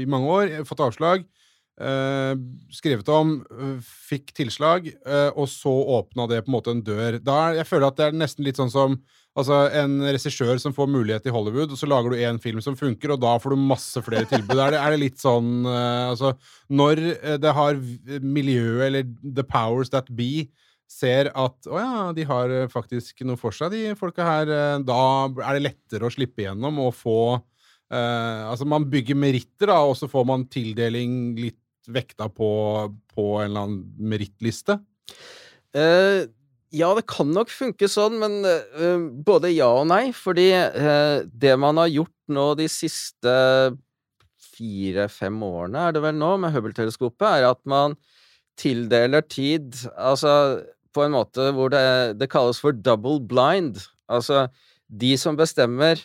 [0.00, 1.26] i mange år, fått avslag.
[2.72, 3.34] skrevet om,
[3.84, 4.86] fikk tilslag,
[5.36, 5.68] og så
[5.98, 7.18] åpna det på en måte en dør.
[7.20, 8.96] Da, er- jeg føler at det er nesten litt sånn som
[9.36, 12.72] Altså En regissør som får mulighet i Hollywood, og så lager du én film som
[12.72, 14.56] funker, og da får du masse flere tilbud.
[14.56, 16.30] Er det, er det litt sånn Altså,
[16.72, 17.02] når
[17.44, 17.76] det har
[18.24, 19.04] miljøet, eller
[19.36, 20.46] the powers that be,
[20.90, 24.78] ser at å ja, de har eh, faktisk noe for seg, de folka her, eh,
[24.86, 29.80] da er det lettere å slippe gjennom og få eh, Altså, man bygger meritter, da,
[29.82, 32.50] og så får man tildeling litt vekta på,
[33.14, 34.78] på en eller annen merittliste.
[35.76, 36.26] Eh,
[36.74, 40.10] ja, det kan nok funke sånn, men eh, både ja og nei.
[40.16, 43.34] Fordi eh, det man har gjort nå de siste
[44.56, 47.96] fire-fem årene, er det vel nå, med Hubble-teleskopet, er at man
[48.56, 50.30] tildeler tid Altså
[50.96, 51.84] på en måte hvor det,
[52.20, 53.82] det kalles for double blind.
[54.08, 54.46] Altså
[54.88, 56.00] de som bestemmer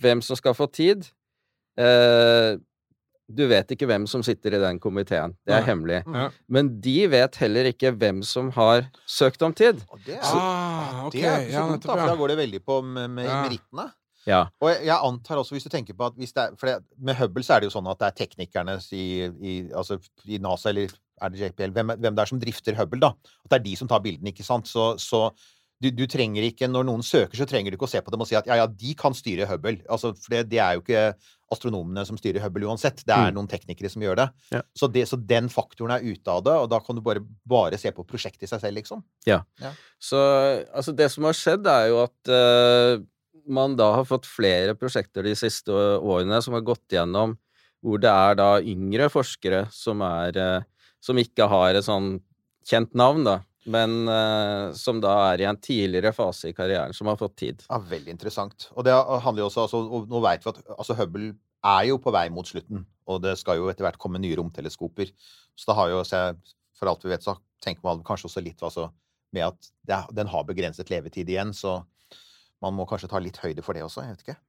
[0.00, 1.04] hvem som skal få tid.
[1.80, 2.54] Eh,
[3.34, 5.32] du vet ikke hvem som sitter i den komiteen.
[5.48, 5.66] Det er ja.
[5.70, 6.02] hemmelig.
[6.04, 6.26] Ja.
[6.52, 9.80] Men de vet heller ikke hvem som har søkt om tid.
[9.88, 11.18] Og det er, Ah, okay.
[11.22, 13.38] det er ikke så nettopp, da, for da går det veldig på med, med Ja.
[13.46, 13.86] merittene.
[14.26, 14.42] Ja.
[14.62, 17.18] Og jeg, jeg antar også, hvis du tenker på at hvis det For det, med
[17.18, 20.70] Hubble så er det jo sånn at det er teknikerne i, i, altså i NASA
[20.72, 23.12] eller er det JPL, hvem, hvem det er som drifter Hubble, da.
[23.44, 24.66] At det er de som tar bildene, ikke sant.
[24.66, 25.28] Så, så
[25.82, 28.22] du, du trenger ikke, når noen søker, så trenger du ikke å se på dem
[28.24, 29.76] og si at ja, ja, de kan styre Hubble.
[29.92, 31.04] Altså, for det, det er jo ikke
[31.54, 33.04] astronomene som styrer Hubble uansett.
[33.06, 33.36] Det er Mm.
[33.38, 34.28] noen teknikere som gjør det.
[34.54, 34.62] Ja.
[34.74, 35.04] Så, det.
[35.10, 38.06] så den faktoren er ute av det, og da kan du bare, bare se på
[38.08, 39.04] prosjektet i seg selv, liksom.
[40.02, 40.18] Så
[40.74, 43.04] altså, det som har skjedd, er jo at eh,
[43.46, 47.36] man da har fått flere prosjekter de siste årene som har gått gjennom
[47.84, 50.70] hvor det er da yngre forskere som er eh,
[51.04, 52.14] Som ikke har et sånn
[52.64, 53.34] kjent navn, da,
[53.68, 57.60] men eh, som da er i en tidligere fase i karrieren, som har fått tid.
[57.68, 58.70] Ja, Veldig interessant.
[58.72, 62.12] Og det handler jo også, altså, nå vet vi at altså, Hubble er jo på
[62.16, 65.12] vei mot slutten, og det skal jo etter hvert komme nye romteleskoper.
[65.52, 66.00] Så det har jo,
[66.80, 68.88] for alt vi vet, så tenker man kanskje også litt altså,
[69.36, 71.82] med at det, den har begrenset levetid igjen, så
[72.64, 74.04] man må kanskje ta litt høyde for det også.
[74.04, 74.40] Jeg vet ikke.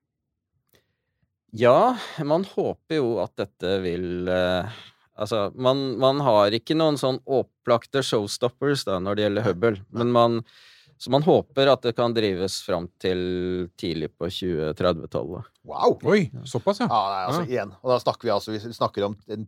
[1.56, 1.96] Ja,
[2.28, 4.84] man håper jo at dette vil eh,
[5.16, 10.12] Altså, man, man har ikke noen sånn opplagte showstoppers da når det gjelder Hubble, men
[10.12, 10.42] man
[11.00, 15.48] Så man håper at det kan drives fram til tidlig på 2030-tallet.
[15.66, 15.98] Wow!
[16.06, 16.90] Oi, såpass, ja.
[16.90, 17.74] Ja, nei, altså igjen.
[17.82, 19.48] Og da snakker vi altså vi snakker om en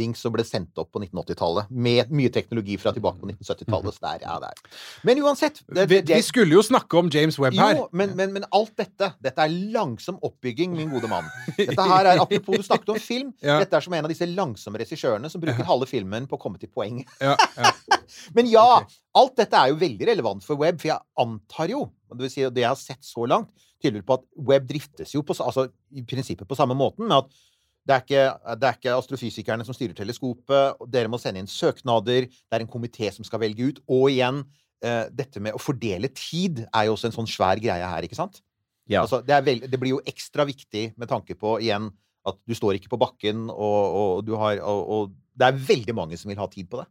[0.00, 3.96] dings som ble sendt opp på 1980-tallet, med mye teknologi fra tilbake på 1970-tallet.
[3.96, 4.80] Så der, ja, der.
[5.06, 7.76] Men uansett det, Vi, det, vi skulle jo snakke om James Webb her.
[7.78, 11.28] Jo, men, men, men alt dette Dette er langsom oppbygging, min gode mann.
[11.58, 13.34] Dette her er, Apropos du snakket om film.
[13.50, 13.56] Ja.
[13.62, 16.60] Dette er som en av disse langsomme regissørene som bruker halve filmen på å komme
[16.60, 17.00] til poeng.
[17.22, 17.70] Ja, ja.
[18.36, 18.82] Men ja,
[19.16, 22.44] alt dette er jo veldig relevant for Webb, for jeg antar jo, det vil si
[22.44, 23.50] det jeg har sett så langt,
[23.82, 27.46] tyder på at web driftes jo på, altså, i prinsippet på samme måten, med at
[27.80, 30.82] Det er, ikke, det er ikke astrofysikerne som styrer teleskopet.
[30.92, 32.26] Dere må sende inn søknader.
[32.28, 33.80] Det er en komité som skal velge ut.
[33.88, 34.42] Og igjen,
[34.84, 38.18] eh, dette med å fordele tid er jo også en sånn svær greie her, ikke
[38.18, 38.42] sant?
[38.84, 39.00] Ja.
[39.00, 41.88] Altså, det, er vel, det blir jo ekstra viktig med tanke på igjen
[42.28, 45.96] at du står ikke på bakken, og, og du har og, og det er veldig
[45.96, 46.88] mange som vil ha tid på det.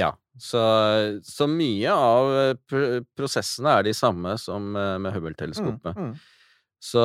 [0.00, 0.60] Ja, så,
[1.22, 5.94] så mye av eh, pr prosessene er de samme som eh, med Hubble-teleskopet.
[5.94, 6.14] Mm, mm.
[6.84, 7.04] Så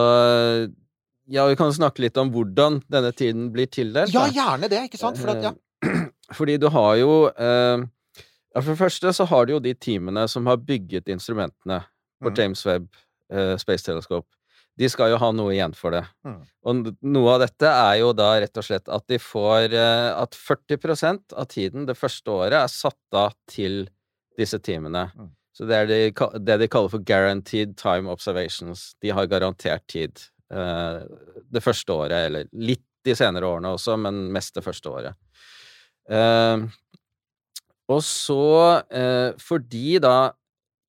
[1.30, 4.14] ja, vi kan snakke litt om hvordan denne tiden blir tildelt.
[4.14, 5.20] Ja, gjerne det, ikke sant?
[5.22, 5.54] For at, ja.
[5.86, 7.86] Eh, Fordi du har jo eh,
[8.60, 11.84] For det første så har du jo de teamene som har bygget instrumentene
[12.20, 12.36] på Mm.
[12.36, 12.90] James Webb
[13.32, 14.28] eh, Space Telescope.
[14.80, 16.06] De skal jo ha noe igjen for det.
[16.24, 16.40] Mm.
[16.72, 20.38] Og noe av dette er jo da rett og slett at de får eh, At
[20.38, 23.84] 40% av tiden det første året er satt av til
[24.40, 25.10] disse teamene.
[25.12, 25.32] Mm.
[25.60, 26.02] Så det er de,
[26.40, 28.94] det de kaller for guaranteed time observations.
[29.04, 30.22] De har garantert tid
[30.54, 31.02] eh,
[31.52, 35.20] det første året, eller litt de senere årene også, men mest det første året.
[36.08, 36.64] Eh,
[37.90, 38.44] og så,
[38.96, 40.32] eh, fordi da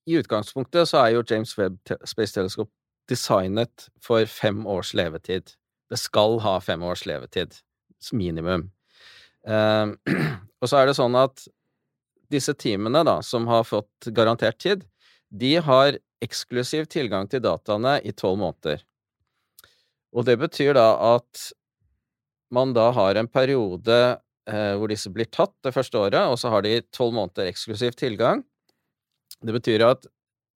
[0.09, 2.73] I utgangspunktet så er jo James Webb Space Telescope
[3.11, 5.55] designet for fem års levetid.
[5.91, 7.57] Det skal ha fem års levetid,
[8.17, 8.69] minimum.
[9.47, 9.87] Eh,
[10.61, 11.47] og så er det sånn at
[12.31, 14.87] disse teamene da, som har fått garantert tid,
[15.31, 18.85] de har eksklusiv tilgang til dataene i tolv måneder.
[20.15, 21.51] Og det betyr da at
[22.55, 23.99] man da har en periode
[24.51, 27.95] eh, hvor disse blir tatt det første året, og så har de tolv måneder eksklusiv
[27.99, 28.43] tilgang.
[29.41, 30.09] Det betyr at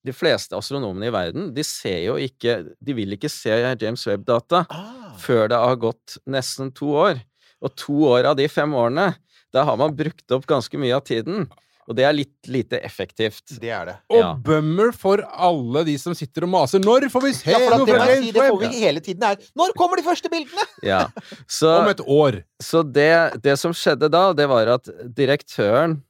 [0.05, 4.65] de fleste astronomene i verden, de ser jo ikke De vil ikke se James Webb-data
[4.69, 7.21] Ah, før det har gått nesten to år.
[7.65, 9.15] Og to år av de fem årene,
[9.55, 11.47] da har man brukt opp ganske mye av tiden.
[11.89, 13.43] Og det er litt lite effektivt.
[13.61, 13.95] det er det.
[14.11, 14.35] Og Ja.
[14.35, 16.81] bummer for alle de som sitter og maser.
[16.81, 18.81] Når får vi se Ja, for at noe det, fra James si, det får vi
[18.81, 19.37] hele tiden her.
[19.57, 20.65] Når kommer de første bildene?!
[20.83, 21.03] Ja.
[21.47, 22.43] Så, Om et år.
[22.61, 26.03] så det, det som skjedde da, det var at direktøren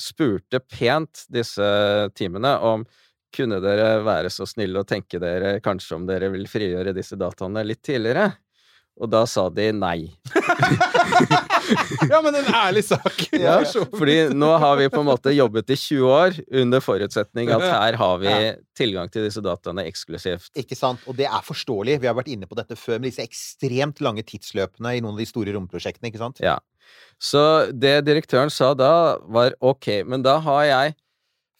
[0.00, 1.66] spurte pent disse
[2.16, 2.86] teamene om
[3.36, 7.62] kunne dere være så snille å tenke dere kanskje om dere vil frigjøre disse dataene
[7.66, 8.30] litt tidligere?
[9.00, 10.10] Og da sa de nei.
[12.10, 13.20] Ja, men en ærlig sak.
[13.34, 13.58] Ja,
[13.94, 17.98] fordi nå har vi på en måte jobbet i 20 år under forutsetning at her
[18.00, 18.34] har vi
[18.78, 20.50] tilgang til disse dataene eksklusivt.
[20.58, 21.04] Ikke sant?
[21.10, 22.00] Og det er forståelig.
[22.02, 25.22] Vi har vært inne på dette før med disse ekstremt lange tidsløpene i noen av
[25.22, 26.42] de store romprosjektene, ikke sant?
[26.44, 26.58] Ja.
[27.20, 27.42] Så
[27.76, 30.96] det direktøren sa da, var ok, men da har jeg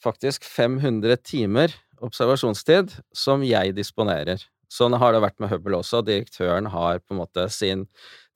[0.01, 4.41] faktisk 500 timer observasjonstid som jeg disponerer.
[4.71, 6.01] Sånn har det vært med Hubble også.
[6.07, 7.85] Direktøren har på en måte sin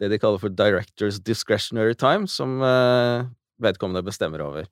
[0.02, 3.28] det de kaller for directors discretionary time, som eh,
[3.64, 4.68] vedkommende bestemmer over.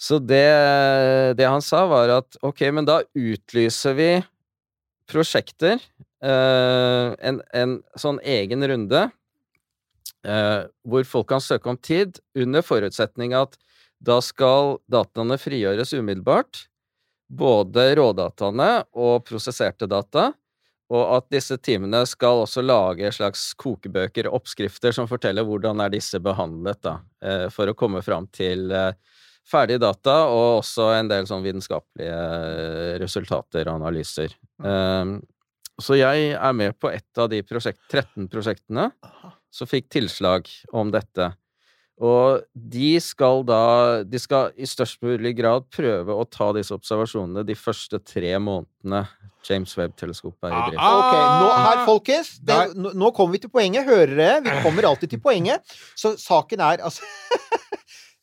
[0.00, 0.46] Så det,
[1.38, 4.08] det han sa, var at ok, men da utlyser vi
[5.10, 5.80] prosjekter,
[6.24, 9.06] eh, en, en sånn egen runde,
[10.26, 13.58] eh, hvor folk kan søke om tid, under forutsetning at
[14.04, 16.66] da skal dataene frigjøres umiddelbart,
[17.34, 20.32] både rådataene og prosesserte data,
[20.92, 26.20] og at disse teamene skal også lage slags kokebøker, oppskrifter, som forteller hvordan er disse
[26.22, 28.92] behandlet, da, eh, for å komme fram til eh,
[29.48, 34.36] ferdige data, og også en del sånn vitenskapelige eh, resultater og analyser.
[34.60, 35.18] Um,
[35.80, 38.90] så jeg er med på ett av de prosjekt, 13 prosjektene
[39.54, 41.32] som fikk tilslag om dette.
[42.02, 47.44] Og de skal da De skal i størst mulig grad prøve å ta disse observasjonene
[47.46, 49.04] de første tre månedene
[49.44, 50.80] James Webb-teleskopet er i drift.
[50.80, 52.30] Ah, Ok, nå her, folkens.
[52.40, 53.84] Det, nå, nå kommer vi til poenget.
[53.84, 54.38] Hører dere?
[54.46, 55.74] Vi kommer alltid til poenget.
[56.00, 57.04] Så saken er altså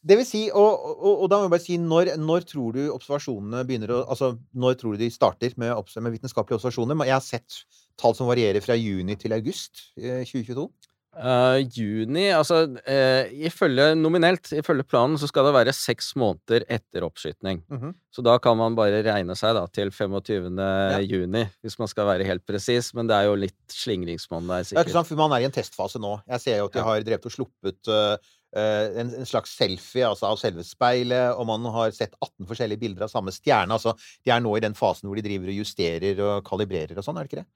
[0.02, 2.80] Det vil si, og, og, og da må jeg bare si, når, når tror du
[2.90, 6.98] observasjonene begynner å Altså, når tror du de starter med, med vitenskapelige observasjoner?
[7.06, 7.60] Jeg har sett
[8.02, 10.66] tall som varierer fra juni til august eh, 2022.
[11.12, 17.04] Eh, juni Altså, uh, ifølge nominelt, ifølge planen, så skal det være seks måneder etter
[17.04, 17.60] oppskytning.
[17.68, 17.92] Mhm.
[18.16, 20.56] Så da kan man bare regne seg da til 25.
[21.04, 22.94] juni, hvis man skal være helt presis.
[22.96, 25.50] Men det er jo litt slingringsmonn der, Det er ikke sant, for Man er i
[25.50, 26.22] en testfase nå.
[26.28, 26.84] Jeg ser jo at de Ja.
[26.86, 31.64] har drevet og sluppet eh, en, en slags selfie altså av selve speilet, og man
[31.72, 33.72] har sett 18 forskjellige bilder av samme stjerne.
[33.72, 33.96] altså
[34.26, 37.18] De er nå i den fasen hvor de driver og justerer og kalibrerer og sånn,
[37.20, 37.50] er det ikke det?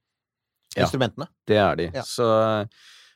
[0.76, 0.84] Ja.
[0.84, 1.28] Instrumentene.
[1.48, 1.90] Det er de.
[1.96, 2.02] Ja.
[2.04, 2.68] Så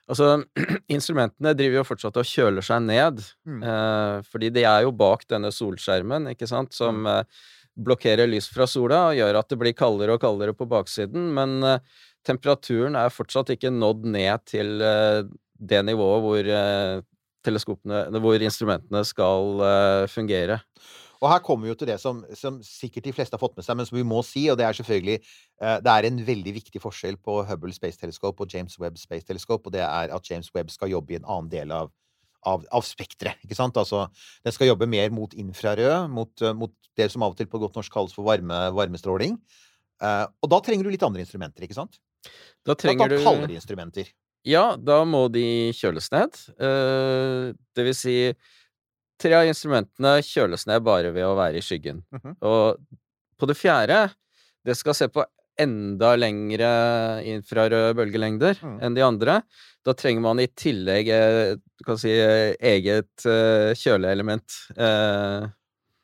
[0.09, 0.31] altså,
[0.95, 3.23] instrumentene driver jo fortsatt og kjøler seg ned.
[3.47, 3.61] Mm.
[3.63, 7.23] Eh, fordi de er jo bak denne solskjermen, ikke sant, som eh,
[7.79, 11.29] blokkerer lys fra sola og gjør at det blir kaldere og kaldere på baksiden.
[11.37, 15.23] Men eh, temperaturen er fortsatt ikke nådd ned til eh,
[15.59, 17.01] det nivået hvor eh,
[17.45, 20.59] teleskopene, hvor instrumentene skal eh, fungere.
[21.19, 23.65] Og her kommer vi jo til det som, som sikkert de fleste har fått med
[23.67, 26.53] seg, men som vi må si, og det er selvfølgelig eh, Det er en veldig
[26.55, 30.31] viktig forskjell på Hubble Space Telescope og James Webb Space Telescope, og det er at
[30.31, 31.91] James Webb skal jobbe i en annen del av,
[32.47, 33.41] av, av spekteret.
[33.43, 33.77] Ikke sant?
[33.79, 34.05] Altså,
[34.45, 37.59] den skal jobbe mer mot infrarød, mot, eh, mot det som av og til på
[37.59, 39.35] godt norsk kalles for varme, varmestråling.
[39.99, 41.99] Uh, og da trenger du litt andre instrumenter, ikke sant?
[42.63, 44.11] Da trenger trenger Da kaller kaldere instrumenter.
[44.47, 46.39] Ja, da må de kjøles ned.
[46.55, 48.15] Uh, det vil si
[49.19, 52.03] Tre av instrumentene kjøles ned bare ved å være i skyggen.
[52.15, 52.37] Mhm.
[52.41, 52.79] Og
[53.39, 53.99] på det fjerde,
[54.65, 55.25] det skal se på
[55.59, 56.69] enda lengre
[57.27, 58.77] infrarøde bølgelengder Mm.
[58.81, 59.41] enn de andre.
[59.83, 61.07] Da trenger man i tillegg
[61.77, 64.55] du kan si, eget eh, kjøleelement.
[64.77, 65.47] Eh,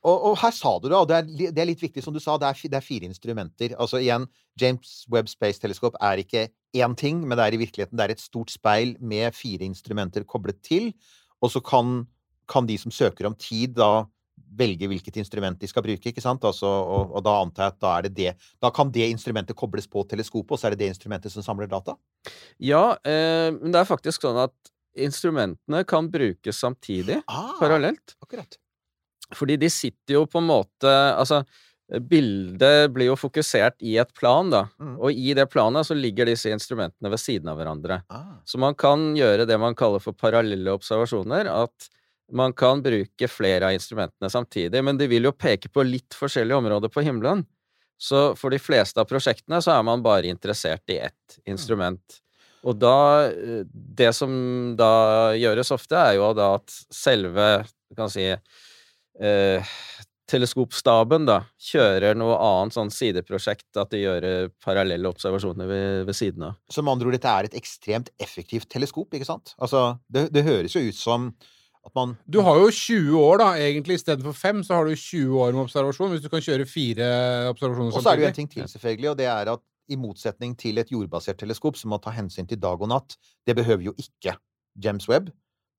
[0.06, 2.20] Og, og her sa du det, og det er, det er litt viktig, som du
[2.20, 3.72] sa, det er, det er fire instrumenter.
[3.82, 6.44] Altså igjen, James Webb Space Telescope er ikke
[6.78, 10.24] én ting, men det er i virkeligheten det er et stort speil med fire instrumenter
[10.24, 10.94] koblet til,
[11.42, 12.06] og så kan,
[12.48, 14.06] kan de som søker om tid, da
[14.56, 16.44] velge hvilket instrument de skal bruke, ikke sant?
[16.48, 18.32] Altså, og, og da antar jeg at da er det det.
[18.64, 21.68] Da kan det instrumentet kobles på teleskopet, og så er det det instrumentet som samler
[21.72, 21.98] data?
[22.64, 28.16] ja, eh, men det er faktisk sånn at instrumentene kan brukes samtidig, Ah, parallelt.
[28.24, 28.56] akkurat.
[29.36, 31.42] Fordi de sitter jo på en måte Altså,
[32.10, 34.64] bildet blir jo fokusert i et plan, da.
[34.82, 34.96] Mm.
[35.00, 38.00] Og i det planet så ligger disse instrumentene ved siden av hverandre.
[38.10, 38.40] Ah.
[38.46, 41.50] Så man kan gjøre det man kaller for parallelle observasjoner.
[41.52, 41.90] At
[42.34, 46.58] man kan bruke flere av instrumentene samtidig, men de vil jo peke på litt forskjellige
[46.58, 47.46] områder på himmelen.
[47.98, 52.20] Så for de fleste av prosjektene så er man bare interessert i ett instrument.
[52.66, 52.98] Og da
[53.30, 54.32] eh, Det som
[54.78, 57.50] da gjøres ofte, er jo da at selve,
[57.90, 59.76] du kan si eh,
[60.26, 66.18] Teleskopstaben da kjører noe annet sånn sideprosjekt, at de gjør eh, parallelle observasjoner ved, ved
[66.18, 66.56] siden av.
[66.66, 69.54] Så med andre ord, dette er et ekstremt effektivt teleskop, ikke sant?
[69.62, 71.30] Altså, det, det høres jo ut som
[71.94, 74.00] man Du har jo 20 år, da, egentlig.
[74.00, 77.08] Istedenfor 5 så har du 20 år med observasjon, hvis du kan kjøre fire
[77.52, 78.00] observasjoner samtidig.
[78.00, 80.56] Og så er det jo en ting til, selvfølgelig, og det er at i motsetning
[80.58, 83.94] til et jordbasert teleskop som må ta hensyn til dag og natt, det behøver jo
[84.02, 84.34] ikke
[84.82, 85.30] James Webb.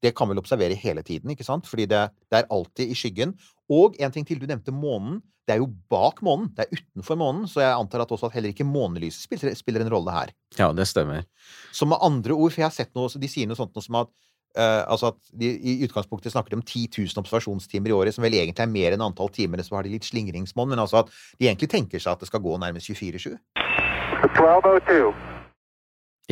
[0.05, 1.67] Det kan vel observere hele tiden, ikke sant?
[1.67, 3.33] Fordi det, det er alltid i skyggen.
[3.73, 5.23] Og en ting til, du nevnte månen.
[5.47, 8.35] Det er jo bak månen, det er utenfor månen, så jeg antar at også at
[8.35, 10.33] heller ikke månelyset spiller, spiller en rolle her.
[10.59, 11.23] Ja, det stemmer.
[11.71, 14.01] Så med andre ord, for jeg har sett noe, de sier noe sånt noe som
[14.01, 14.11] at
[14.57, 18.25] eh, altså at de i utgangspunktet snakker de om 10 000 observasjonstimer i året, som
[18.27, 21.13] vel egentlig er mer enn antall timer, så har de litt slingringsmonn, men altså at
[21.39, 23.37] de egentlig tenker seg at det skal gå nærmest 24-7.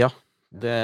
[0.00, 0.10] Ja,
[0.54, 0.74] Det,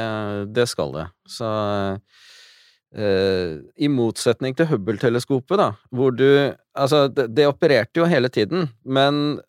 [0.51, 1.05] det skal det.
[1.31, 6.27] Så uh, I motsetning til Hubble-teleskopet, da, hvor du
[6.75, 9.41] Altså, det, det opererte jo hele tiden, men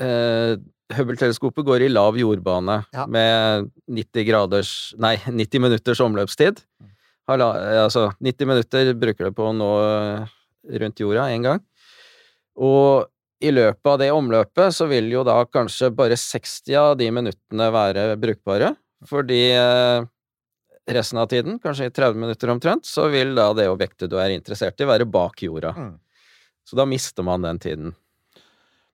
[0.00, 0.56] eh,
[0.96, 3.06] Hubble-teleskopet går i lav jordbane Ja.
[3.06, 6.62] med 90 graders Nei, 90 minutters omløpstid.
[7.28, 7.52] Hala,
[7.84, 9.68] altså, 90 minutter bruker det på å nå
[10.80, 11.60] rundt jorda én gang.
[12.56, 13.06] Og
[13.44, 17.68] i løpet av det omløpet så vil jo da kanskje bare 60 av de minuttene
[17.70, 18.72] være brukbare,
[19.06, 20.08] fordi eh,
[20.90, 24.34] resten av tiden, kanskje i 30 minutter omtrent, så vil da det objektet du er
[24.34, 25.74] interessert i, være bak jorda.
[25.76, 25.94] Mm.
[26.66, 27.94] Så da mister man den tiden.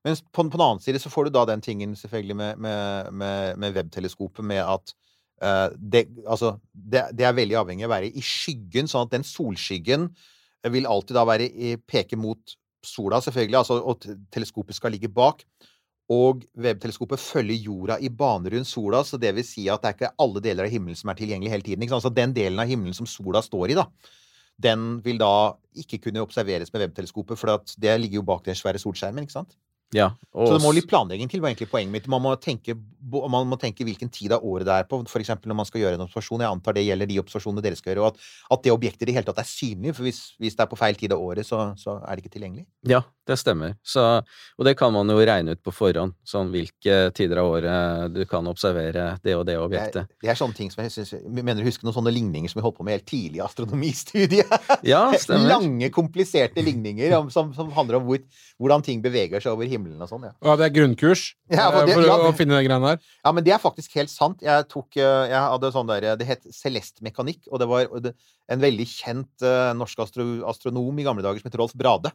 [0.04, 3.12] Mens på, på den annen side så får du da den tingen selvfølgelig med, med,
[3.12, 4.92] med, med webteleskopet med at
[5.44, 9.14] uh, det, altså, det, det er veldig avhengig av å være i skyggen, sånn at
[9.16, 10.10] den solskyggen
[10.72, 15.44] vil alltid da være i, peke mot sola, selvfølgelig, altså, og teleskopet skal ligge bak.
[16.12, 19.96] Og webteleskopet følger jorda i bane rundt sola, så det vil si at det er
[19.96, 21.84] ikke alle deler av himmelen som er tilgjengelig hele tiden.
[21.84, 22.04] Ikke sant?
[22.04, 23.86] Så den delen av himmelen som sola står i, da,
[24.60, 28.58] den vil da ikke kunne observeres med webteleskopet, for at det ligger jo bak den
[28.58, 29.56] svære solskjermen, ikke sant?
[29.94, 32.06] Ja, og Så det må litt planlegging til, var egentlig poenget mitt.
[32.10, 35.52] Man må tenke, man må tenke hvilken tid av året det er på, for eksempel
[35.52, 36.42] når man skal gjøre en observasjon.
[36.42, 38.24] Jeg antar det gjelder de observasjonene dere skal gjøre, og at,
[38.56, 39.94] at det objektet i det hele tatt er synlig.
[39.94, 42.34] For hvis, hvis det er på feil tid av året, så, så er det ikke
[42.34, 42.66] tilgjengelig.
[42.90, 43.76] Ja, det stemmer.
[43.86, 44.02] Så,
[44.58, 48.24] og det kan man jo regne ut på forhånd, sånn hvilke tider av året du
[48.28, 50.10] kan observere det og det Det er, objektet.
[50.18, 52.64] det er sånne ting som jeg, synes, mener å huske noen sånne ligninger som vi
[52.66, 54.50] holdt på med helt tidlig i astronomistudiet.
[54.82, 55.46] Ja, stemmer.
[55.54, 58.18] Lange, kompliserte ligninger om, som, som handler om hvor,
[58.58, 60.22] hvordan ting beveger seg over himmelen og sånn.
[60.24, 60.32] ja.
[60.42, 62.86] Ja, det er grunnkurs Ja, eh, for det- for ja, å det- finne de greiene
[62.96, 62.98] der.
[63.24, 64.40] Ja, men det er faktisk helt sant.
[64.42, 67.86] Jeg tok eh, Jeg hadde sånn der Det het Celeste Mekanikk, og det var
[68.48, 72.12] en veldig kjent eh, norsk astro, astronom i gamle dager som het Rolf Brade.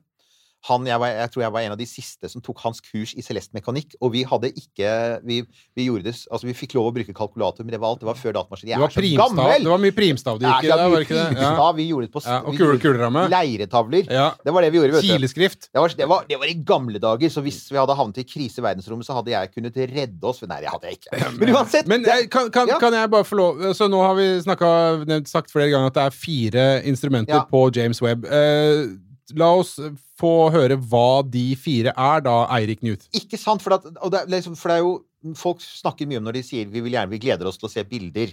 [0.68, 3.14] Han, jeg, var, jeg tror jeg var en av de siste som tok hans kurs
[3.16, 4.90] i Celeste Mekanikk, og vi hadde ikke
[5.24, 5.38] Vi,
[5.78, 8.02] vi gjorde det Altså, vi fikk lov å bruke kalkulator, men det var alt.
[8.02, 8.68] Det var før datamaskin.
[8.68, 9.64] Det Jeg var, er så primstav, gammel!
[9.64, 11.40] det var mye primstav du gikk i Ja, der, var ikke det?
[11.40, 11.72] Ja.
[11.80, 13.24] Vi gjorde det på Ja, og kule- kuleramme.
[13.32, 14.12] Leiretavler.
[14.12, 14.28] Ja.
[14.44, 15.02] Det var det vi gjorde.
[15.08, 15.70] Kileskrift.
[15.72, 18.28] Det var, det, var, det var i gamle dager, så hvis vi hadde havnet i
[18.28, 20.44] krise i verdensrommet, så hadde jeg kunnet redde oss.
[20.44, 21.24] Nei, det hadde jeg ikke.
[21.40, 24.16] Men uansett Men det, eh, kan, kan, kan jeg bare få lov Så nå har
[24.20, 28.26] vi snakket, sagt flere ganger at det er fire instrumenter på James Webb.
[28.28, 28.90] Eh,
[29.38, 29.76] La oss
[30.20, 33.06] få høre hva de fire er, da, Eirik Newt.
[33.18, 33.64] Ikke sant?
[33.66, 34.98] For, at, og det, liksom, for det er jo
[35.36, 37.72] Folk snakker mye om når de sier vi vil gjerne, vi gleder oss til å
[37.74, 38.30] se bilder.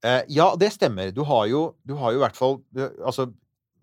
[0.00, 1.10] Uh, ja, det stemmer.
[1.12, 3.26] Du har jo, du har jo i hvert fall du, altså,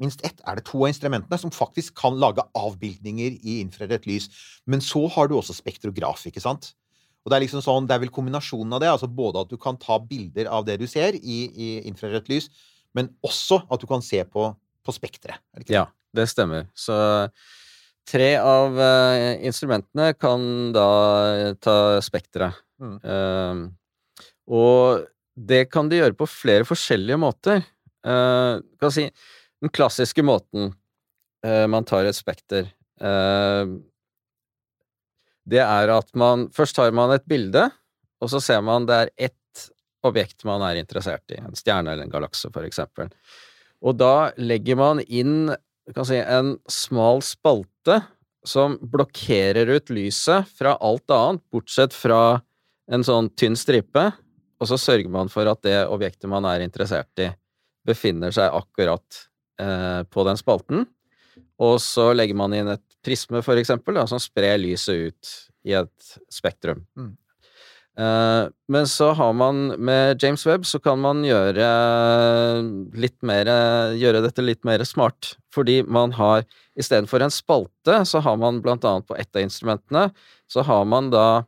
[0.01, 4.31] minst ett er det to av instrumentene som faktisk kan lage avbildninger i infrarødt lys.
[4.65, 6.71] Men så har du også spektrograf, ikke sant?
[7.21, 8.89] Og det er liksom sånn, det er vel kombinasjonen av det.
[8.95, 12.49] altså Både at du kan ta bilder av det du ser i, i infrarødt lys,
[12.97, 14.49] men også at du kan se på,
[14.81, 15.43] på spekteret.
[15.53, 15.85] er Ja,
[16.15, 16.67] det stemmer.
[16.77, 16.95] Så
[18.09, 20.41] tre av uh, instrumentene kan
[20.73, 20.89] da
[21.61, 22.57] ta spekteret.
[22.79, 22.97] Mm.
[23.03, 23.67] Uh,
[24.49, 25.05] og
[25.39, 27.63] det kan de gjøre på flere forskjellige måter.
[28.05, 29.07] Uh, kan si,
[29.61, 30.71] den klassiske måten
[31.45, 32.69] uh, man tar et spekter
[33.03, 33.71] eh,
[35.43, 37.65] Det er at man Først tar man et bilde,
[38.23, 39.65] og så ser man det er ett
[40.07, 41.41] objekt man er interessert i.
[41.43, 43.09] En stjerne eller en galakse, for eksempel.
[43.83, 45.51] Og da legger man inn
[45.95, 48.01] kan si, en smal spalte
[48.47, 52.39] som blokkerer ut lyset fra alt annet, bortsett fra
[52.91, 54.05] en sånn tynn stripe,
[54.59, 57.29] og så sørger man for at det objektet man er interessert i,
[57.87, 59.23] befinner seg akkurat
[59.61, 60.87] eh, på den spalten.
[61.59, 65.33] Og så legger man inn et prisme, for eksempel, da, som sprer lyset ut
[65.67, 66.85] i et spektrum.
[66.97, 67.13] Mm.
[67.99, 71.65] Eh, men så har man med James Webb så kan man gjøre
[72.95, 73.49] litt mer
[73.99, 76.45] Gjøre dette litt mer smart, fordi man har
[76.79, 80.09] istedenfor en spalte, så har man blant annet på ett av instrumentene,
[80.47, 81.43] så har man da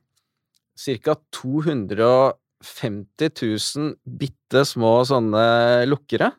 [1.05, 1.15] ca.
[1.37, 3.29] 250
[3.77, 5.45] 000 bitte små sånne
[5.87, 6.31] lukkere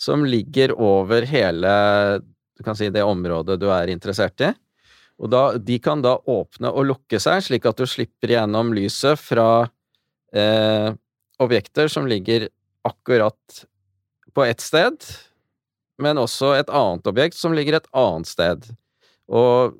[0.00, 1.72] som ligger over hele
[2.58, 4.52] du kan si det området du er interessert i.
[5.22, 9.20] Og da, de kan da åpne og lukke seg, slik at du slipper gjennom lyset
[9.22, 9.68] fra
[10.34, 10.88] eh,
[11.42, 12.48] objekter som ligger
[12.82, 13.62] akkurat
[14.34, 14.98] på ett sted,
[16.02, 18.66] men også et annet objekt som ligger et annet sted.
[19.30, 19.78] Og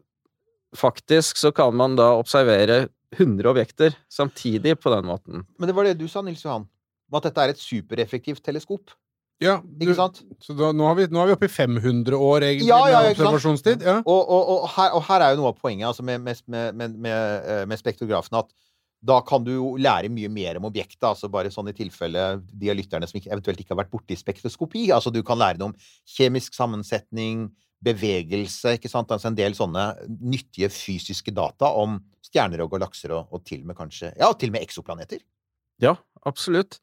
[0.79, 2.87] faktisk så kan man da observere
[3.17, 5.43] 100 objekter samtidig på den måten.
[5.59, 6.69] Men det var det du sa, Nils Johan,
[7.13, 8.95] at dette er et supereffektivt teleskop.
[9.43, 10.21] Ja, du, Ikke sant?
[10.43, 13.01] Så da, nå, har vi, nå er vi oppe i 500 år, egentlig, Ja, ja,
[13.05, 13.87] med observasjonstid.
[13.87, 13.97] Ja.
[14.03, 16.77] Og, og, og, her, og her er jo noe av poenget altså med, med, med,
[16.79, 18.53] med, med, eh, spektrografen at
[19.03, 21.03] da kan du jo lære mye mer om objektet.
[21.09, 24.19] altså Bare sånn i tilfelle de av lytterne som ikke, eventuelt ikke har vært borti
[24.19, 24.87] spektroskopi.
[24.95, 25.77] altså Du kan lære noe om
[26.15, 27.49] kjemisk sammensetning,
[27.83, 29.11] bevegelse, ikke sant?
[29.11, 29.89] altså en del sånne
[30.23, 34.53] nyttige fysiske data om stjerner og galakser, og, og til og med kanskje Ja, til
[34.53, 35.19] og med eksoplaneter.
[35.83, 35.97] Ja,
[36.29, 36.79] absolutt.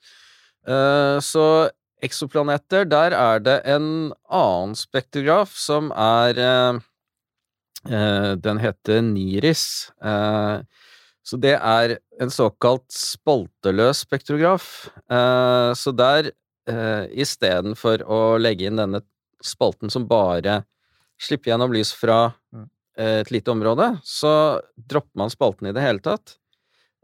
[0.68, 1.70] Uh, så
[2.06, 6.80] eksoplaneter, der er det en annen spektrograf som er eh,
[7.90, 9.92] eh, Den heter NIRIS.
[10.02, 10.64] Eh,
[11.30, 14.90] så det er en såkalt spalteløs spektrograf.
[15.12, 16.32] Eh, så der,
[16.70, 19.04] eh, istedenfor å legge inn denne
[19.46, 20.64] spalten som bare
[21.20, 22.66] slipper gjennom lys fra Mm.
[22.98, 26.39] eh, et lite område, så dropper man spalten i det hele tatt.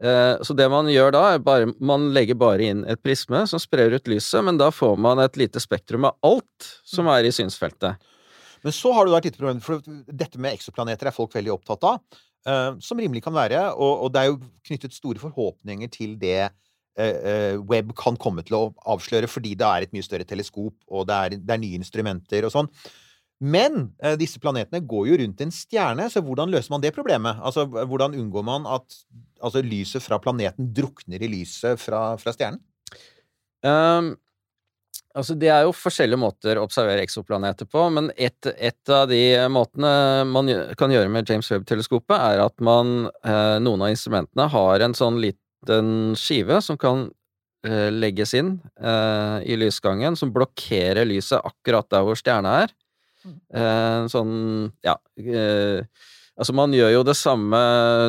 [0.02, 3.62] Eh, Så det man gjør da, er bare Man legger bare inn et prisme som
[3.62, 7.32] sprer ut lyset, men da får man et lite spektrum av alt som er i
[7.32, 7.96] synsfeltet.
[8.62, 9.80] Men så har du da et lite problem, for
[10.10, 12.00] dette med eksoplaneter er folk veldig opptatt av.
[12.46, 13.74] eh, som rimelig kan være.
[13.74, 16.50] Og, det er jo knyttet store forhåpninger til det
[16.96, 21.06] eh, web kan komme til å avsløre, fordi det er et mye større teleskop, og
[21.08, 22.70] det er, det er nye instrumenter og sånn.
[23.44, 27.36] Men eh, disse planetene går jo rundt en stjerne, så hvordan løser man det problemet?
[27.44, 29.00] Altså, Hvordan unngår man at
[29.44, 32.62] altså, lyset fra planeten drukner i lyset fra, fra stjernen?
[33.66, 34.14] Um,
[35.12, 39.20] altså, det er jo forskjellige måter å observere eksoplaneter på, men et, et av de
[39.52, 39.90] måtene
[40.30, 40.48] man
[40.80, 45.20] kan gjøre med James Webb-teleskopet, er at man eh, Noen av instrumentene har en sånn
[45.20, 47.08] liten skive som kan
[47.66, 52.76] eh, legges inn eh, i lysgangen, som blokkerer lyset akkurat der hvor stjerna er.
[53.54, 54.36] Eh, sånn
[54.84, 54.96] Ja.
[55.18, 55.82] Eh,
[56.38, 57.60] altså, man gjør jo det samme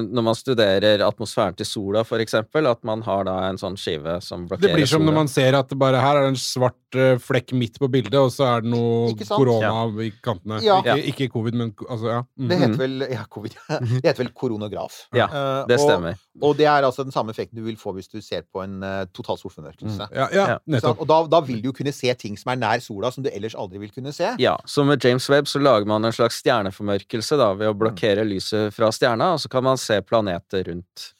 [0.07, 4.19] når man studerer atmosfæren til sola, for eksempel, at man har da en sånn skive
[4.21, 4.73] som blokkerer sola.
[4.73, 5.11] Det blir som sola.
[5.11, 8.15] når man ser at bare her er det en svart eh, flekk midt på bildet,
[8.19, 9.85] og så er det noe korona ja.
[10.05, 10.61] i kantene.
[10.63, 10.77] Ja.
[10.79, 12.21] Ikke, ikke covid, men altså, ja.
[12.39, 12.47] Mm.
[12.47, 13.57] Det heter vel ja, covid.
[13.67, 15.03] Det heter vel koronograf.
[15.15, 16.15] Ja, Eh, Det stemmer.
[16.41, 18.77] Og det er altså den samme effekten du vil få hvis du ser på en
[18.83, 20.07] uh, total solformørkelse.
[20.13, 20.57] Ja, ja, Ja.
[20.69, 21.01] Nettopp.
[21.01, 23.29] Og da, da vil du jo kunne se ting som er nær sola, som du
[23.33, 24.35] ellers aldri vil kunne se.
[24.41, 28.25] Ja, så med James Webb så lager man en slags stjerneformørkelse da, ved å blokkere
[28.27, 31.11] lyset fra stjerna, og så kan man se planeter rundt.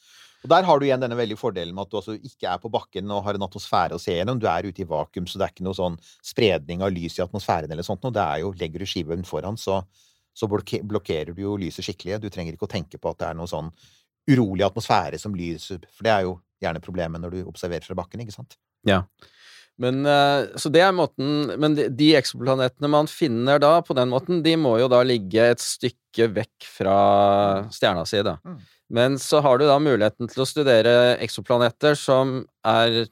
[0.48, 2.70] Og der har du igjen denne veldig fordelen med at du altså ikke er på
[2.72, 4.38] bakken og har en atmosfære å se gjennom.
[4.40, 7.24] Du er ute i vakuum, så det er ikke noe sånn spredning av lys i
[7.26, 8.06] atmosfæren eller sånt.
[8.08, 9.82] Og det er jo, legger du skiven foran, så,
[10.32, 12.22] så blokkerer du jo lyset skikkelig.
[12.22, 13.68] Du trenger ikke å tenke på at det er noe sånn
[14.28, 18.24] urolig atmosfære som lyser For det er jo gjerne problemet når du observerer fra bakken,
[18.24, 18.56] ikke sant?
[19.78, 24.10] Men, eh, så det er måten Men de, de eksoplanetene man finner da på den
[24.10, 26.98] måten, de må jo da ligge et stykke vekk fra
[27.74, 28.38] stjerna si, da.
[28.48, 28.58] Mm.
[28.88, 33.06] Men så har du da muligheten til å studere eksoplaneter som er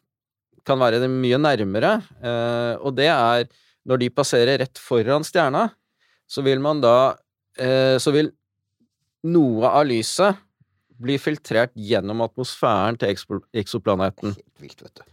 [0.66, 3.44] kan være mye nærmere, eh, og det er
[3.86, 5.68] når de passerer rett foran stjerna,
[6.26, 7.14] så vil man da
[7.54, 8.32] eh, Så vil
[9.26, 10.40] noe av lyset
[10.98, 14.34] bli filtrert gjennom atmosfæren til ekso- eksoplaneten.
[14.34, 15.04] Helt vilt, vet du.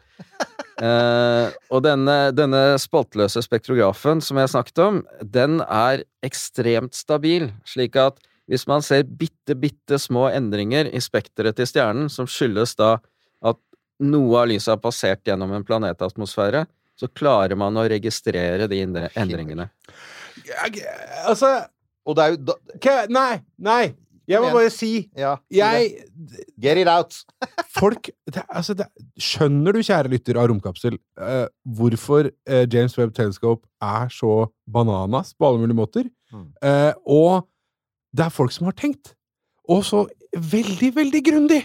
[0.84, 7.94] Eh, og denne, denne spaltløse spektrografen som jeg snakket om, den er ekstremt stabil, slik
[8.02, 8.18] at
[8.50, 12.98] hvis man ser bitte, bitte små endringer i spekteret til stjernen, som skyldes da
[13.44, 13.60] at
[14.04, 16.66] noe av lyset har passert gjennom en planetatmosfære,
[17.00, 19.70] så klarer man å registrere de indre- endringene.
[20.46, 20.84] Jeg-
[21.26, 21.68] Altså
[22.06, 23.94] Og det er jo da, Nei, nei!
[24.28, 25.38] Jeg må bare si Ja.
[25.52, 26.06] Jeg
[26.60, 27.14] Get it out!
[27.80, 28.88] Folk det, altså, det,
[29.20, 35.34] Skjønner du, kjære lytter av Romkapsel, uh, hvorfor uh, James Webb Telescope er så bananas
[35.34, 36.10] på alle mulige måter?
[36.34, 36.48] Mm.
[36.64, 37.48] Uh, og
[38.14, 39.16] det er folk som har tenkt.
[39.70, 41.62] Og så veldig, veldig grundig!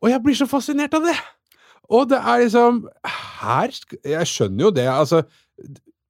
[0.00, 1.16] Og jeg blir så fascinert av det!
[1.90, 2.84] Og det er liksom
[3.40, 3.72] Her
[4.06, 4.86] Jeg skjønner jo det.
[4.86, 5.24] Altså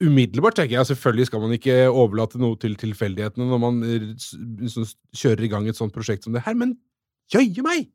[0.01, 3.81] Umiddelbart tenker jeg selvfølgelig skal man ikke overlate noe til tilfeldighetene når man
[4.73, 6.73] sånn, kjører i gang et sånt prosjekt som det her, men
[7.35, 7.91] jøye meg!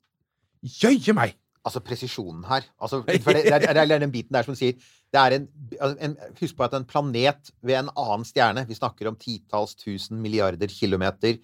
[0.84, 1.34] Jøye meg!
[1.66, 2.68] Altså presisjonen her.
[2.78, 4.78] Altså, for det, det, er, den biten der som sier
[5.14, 5.46] det er en,
[5.80, 9.78] altså, en, Husk på at en planet ved en annen stjerne Vi snakker om titalls
[9.80, 11.40] tusen milliarder kilometer.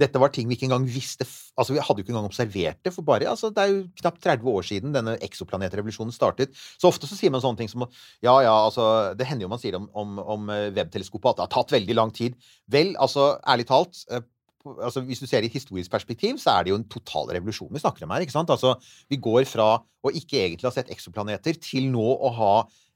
[0.00, 1.26] Dette var ting vi ikke engang visste
[1.58, 4.22] Altså, vi hadde jo ikke engang observert det for bare altså, Det er jo knapt
[4.24, 6.54] 30 år siden denne eksoplanetrevolusjonen startet.
[6.56, 7.84] Så ofte så sier man sånne ting som
[8.22, 11.48] Ja, ja, altså Det hender jo man sier om, om, om eh, webteleskopet at det
[11.48, 12.38] har tatt veldig lang tid.
[12.70, 14.24] Vel, altså, ærlig talt eh,
[14.66, 17.72] altså, Hvis du ser i et historisk perspektiv, så er det jo en total revolusjon
[17.72, 18.26] vi snakker om her.
[18.26, 18.50] ikke sant?
[18.50, 18.76] Altså,
[19.08, 22.54] Vi går fra å ikke egentlig ha sett eksoplaneter, til nå å ha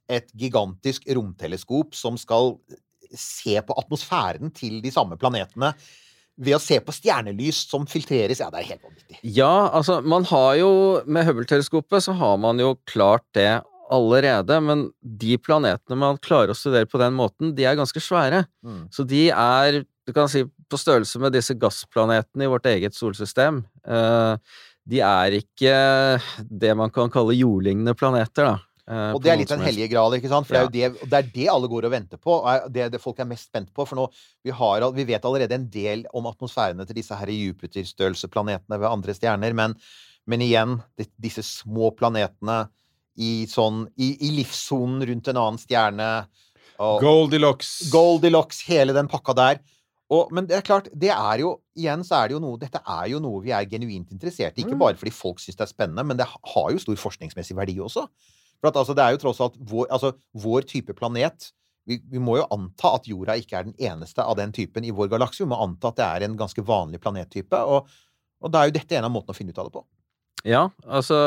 [0.08, 2.58] et gigantisk romteleskop som skal
[3.14, 5.72] se på atmosfæren til de samme planetene
[6.36, 8.40] ved å se på stjernelys som filtreres.
[8.42, 9.20] Ja, det er helt vanvittig.
[9.36, 10.72] Ja, altså, man har jo
[11.06, 13.62] Med Hubble-teleskopet så har man jo klart det
[13.92, 18.44] allerede, men de planetene man klarer å studere på den måten, de er ganske svære.
[18.64, 18.86] Mm.
[18.90, 23.62] Så de er, du kan si, på størrelse med disse gassplanetene i vårt eget solsystem.
[23.86, 25.74] Eh, de er ikke
[26.44, 28.56] det man kan kalle jordlignende planeter, da.
[28.84, 30.44] Uh, Og det er litt den hellige gral, ikke sant?
[30.44, 32.34] For det, er jo det, det er det alle går og venter på.
[32.44, 33.86] Er- det det folk er mest spent på.
[33.88, 34.04] For nå,
[34.44, 39.14] vi, har, vi vet allerede en del om atmosfærene til disse her Jupiter-størrelseplanetene ved andre
[39.16, 39.72] stjerner, men,
[40.28, 40.76] men igjen,
[41.16, 42.66] disse små planetene
[43.16, 46.10] i sånn I, i livssonen rundt en annen stjerne.
[46.76, 47.86] Og, Goldilocks.
[47.88, 49.64] Goldilocks, hele den pakka der.
[50.12, 52.78] Og, men det er klart, det er jo Igjen så er det jo noe Dette
[52.78, 54.64] er jo noe vi er genuint interessert i.
[54.66, 57.78] Ikke bare fordi folk syns det er spennende, men det har jo stor forskningsmessig verdi
[57.82, 58.04] også.
[58.60, 60.12] For at, altså, det er jo tross alt vår, altså,
[60.44, 61.50] vår type planet
[61.84, 64.92] vi, vi må jo anta at jorda ikke er den eneste av den typen i
[64.94, 65.42] vår galakse.
[65.42, 67.60] Vi må anta at det er en ganske vanlig planettype.
[67.60, 67.90] Og,
[68.40, 69.84] og da er jo dette en av måtene å finne ut av det på.
[70.48, 71.18] Ja, altså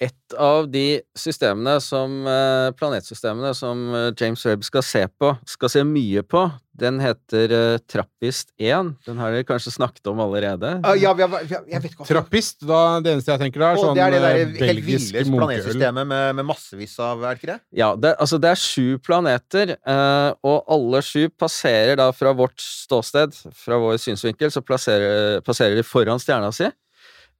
[0.00, 5.72] et av de systemene som eh, planetsystemene som eh, James Webb skal se på, skal
[5.72, 6.46] se mye på,
[6.80, 8.94] den heter eh, Trappist-1.
[9.04, 10.72] Den har dere kanskje snakket om allerede?
[10.86, 13.64] Uh, ja, vi har, vi har, jeg vet ikke Trappist, da, det eneste jeg tenker
[13.64, 16.96] da, er oh, sånn det er det der eh, helt ville planetsystemet med, med massevis
[17.04, 17.60] av Er det ikke det?
[17.82, 22.56] Ja, det, altså det er sju planeter, eh, og alle sju passerer da fra vårt
[22.64, 23.36] ståsted,
[23.66, 26.70] fra vår synsvinkel, så passerer, passerer de foran stjerna si.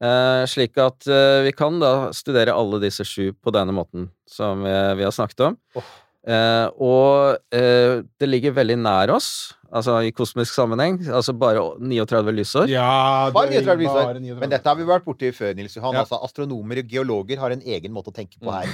[0.01, 4.63] Eh, slik at eh, vi kan da studere alle disse sju på denne måten som
[4.65, 5.59] vi, vi har snakket om.
[5.77, 5.91] Oh.
[6.21, 12.35] Eh, og eh, det ligger veldig nær oss, altså i kosmisk sammenheng, altså bare 39
[12.37, 12.69] lysår.
[12.73, 14.01] Ja, det er 39 lysår.
[14.01, 14.41] bare 39.
[14.43, 15.97] Men dette har vi vært borti før, Nils Johan.
[15.97, 16.05] Ja.
[16.05, 18.69] Altså, astronomer og geologer har en egen måte å tenke på her.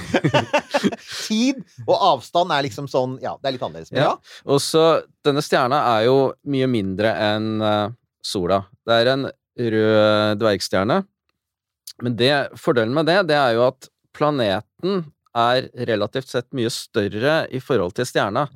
[1.27, 3.91] Tid og avstand er liksom sånn Ja, det er litt annerledes.
[3.95, 4.11] Ja.
[4.11, 4.39] Ja.
[4.47, 4.85] Og så,
[5.27, 6.17] denne stjerna er jo
[6.51, 7.51] mye mindre enn
[8.23, 8.65] sola.
[8.87, 11.05] Det er en rød dvergstjerne.
[12.03, 15.05] Men det, fordelen med det, det er jo at planeten
[15.37, 18.47] er relativt sett mye større i forhold til stjerna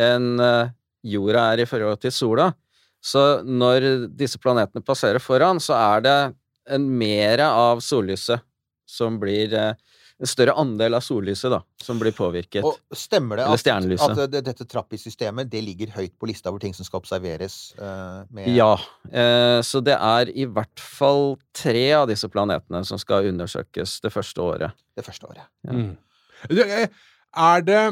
[0.00, 0.70] enn eh,
[1.10, 2.50] jorda er i forhold til sola.
[3.00, 6.18] Så når disse planetene passerer foran, så er det
[6.70, 8.42] en mere av sollyset
[8.88, 9.74] som blir eh,
[10.20, 12.64] En større andel av sollyset, da, som blir påvirket.
[12.66, 16.76] Og stemmer det at, at det, dette trappisystemet det ligger høyt på lista over ting
[16.76, 17.56] som skal observeres?
[17.80, 18.74] Uh, med, Ja,
[19.08, 24.12] eh, så det er i hvert fall tre av disse planetene som skal undersøkes det
[24.12, 24.84] første året.
[24.96, 25.48] det første året.
[25.64, 25.72] Ja.
[25.72, 25.96] Mm.
[26.50, 26.86] Eh,
[27.36, 27.82] Er det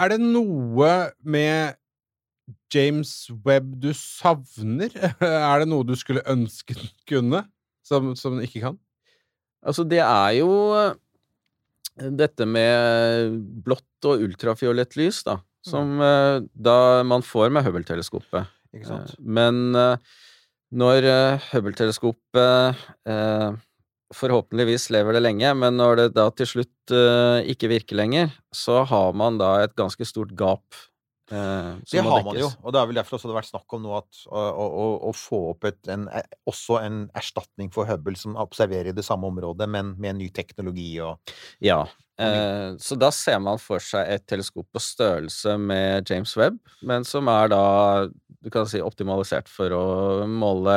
[0.00, 1.76] Er det noe med
[2.72, 4.88] James Webb du savner?
[5.20, 7.44] Er det noe du skulle ønske den kunne,
[7.84, 8.78] som, som du ikke kan?
[9.66, 10.50] Altså, det er jo
[12.00, 13.34] dette med
[13.64, 15.38] blått og ultrafiolett lys, da.
[15.66, 16.02] Som Mm.
[16.06, 18.46] eh, da man får med Hubble-teleskopet.
[18.72, 19.96] Eh, Men eh,
[20.72, 23.50] når eh, Hubble-teleskopet eh,
[24.14, 28.84] forhåpentligvis lever det lenge, men når det da til slutt eh, ikke virker lenger, så
[28.86, 30.64] har man da et ganske stort gap.
[31.30, 33.74] Eh, Det har man jo, og det er vel derfor også det har vært snakk
[33.76, 37.86] om nå at å, å, å- få opp et, en, eh, også en erstatning for
[37.88, 41.18] Hubble som observerer i det samme området, men med ny teknologi og
[41.60, 41.84] Ja.
[42.20, 47.04] Eh, så da ser man for seg et teleskop på størrelse med James Webb, men
[47.08, 47.62] som er da
[48.42, 49.84] du kan si optimalisert for å
[50.28, 50.74] måle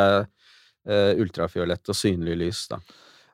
[0.87, 2.79] eh, ultrafiolett og synlig lys, da.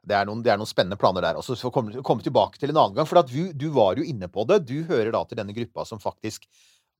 [0.05, 1.37] det er, noen, det er noen spennende planer der.
[1.41, 1.55] også.
[1.57, 3.05] Så komme, komme tilbake til en annen gang.
[3.09, 4.59] For at du, du var jo inne på det.
[4.69, 6.45] Du hører da til denne gruppa som faktisk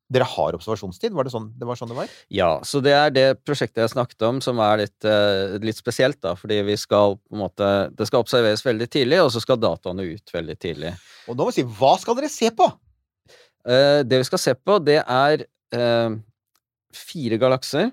[0.10, 1.14] Dere har observasjonstid?
[1.14, 1.78] Var det sånn det var?
[1.78, 2.14] Sånn det var?
[2.34, 6.18] Ja, så det er det prosjektet jeg snakket om som er litt, eh, litt spesielt,
[6.26, 6.34] da.
[6.39, 10.07] Fordi vi skal på en måte Det skal observeres veldig tidlig, og så skal dataene
[10.10, 10.95] ut veldig tidlig.
[11.30, 12.72] Og nå må vi si Hva skal dere se på?
[13.70, 15.45] Eh, det vi skal se på, det er
[15.76, 16.18] eh,
[16.95, 17.91] fire galakser.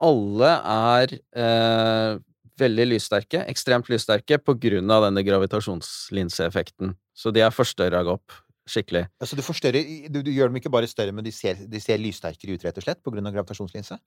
[0.00, 2.20] Alle er eh,
[2.60, 6.94] veldig lyssterke, ekstremt lyssterke, på grunn av denne gravitasjonslinseeffekten.
[7.12, 8.32] Så de er forstørra opp
[8.70, 9.04] skikkelig.
[9.20, 12.00] Altså du forstørrer du, du gjør dem ikke bare større, men de ser, de ser
[12.02, 13.22] lyssterkere ut, rett og slett, pga.
[13.28, 13.98] gravitasjonslinse?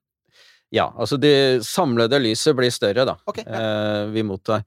[0.74, 3.18] Ja, altså det samlede lyset blir større, da.
[3.30, 3.60] okay, ja.
[3.60, 4.64] eh, vi mottar.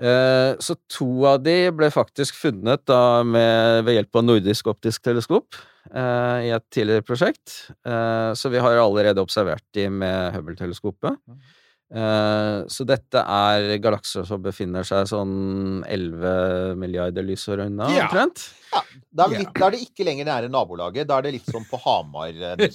[0.00, 5.04] Eh, så to av de ble faktisk funnet da med, ved hjelp av nordisk optisk
[5.04, 5.58] teleskop
[5.92, 7.56] eh, i et tidligere prosjekt.
[7.84, 11.20] Eh, så vi har allerede observert de med Hubble-teleskopet.
[11.28, 11.58] Eh,
[11.90, 18.04] så dette er galakser som befinner seg sånn 11 milliarder lysår unna, Ja.
[18.06, 18.44] omtrent.
[18.70, 18.78] Ja,
[19.10, 21.08] da, er litt, da er det ikke lenger nære nabolaget.
[21.10, 22.30] Da er det litt som på Hamar.
[22.30, 22.54] eh,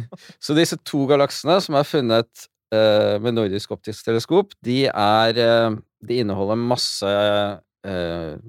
[0.40, 5.76] Så disse to galaksene som er funnet uh, med nordisk optisk teleskop, de er uh,
[6.00, 8.40] De inneholder masse uh,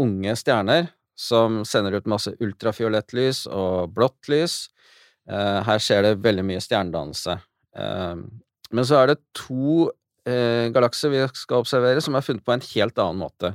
[0.00, 4.64] unge stjerner som sender ut masse ultrafiolett lys og blått lys.
[5.30, 7.36] Eh, her skjer det veldig mye stjernedannelse.
[7.76, 8.16] Eh,
[8.74, 9.90] men så er det to
[10.28, 13.54] eh, galakser vi skal observere, som er funnet på en helt annen måte.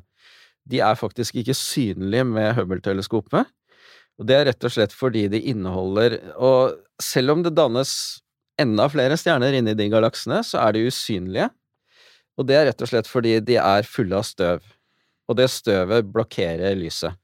[0.69, 3.49] De er faktisk ikke synlige med Hubble-teleskopet.
[4.19, 7.93] Og det er rett og slett fordi de inneholder Og selv om det dannes
[8.59, 11.47] enda flere stjerner inni de galaksene, så er de usynlige.
[12.39, 14.65] Og det er rett og slett fordi de er fulle av støv.
[15.29, 17.15] Og det støvet blokkerer lyset.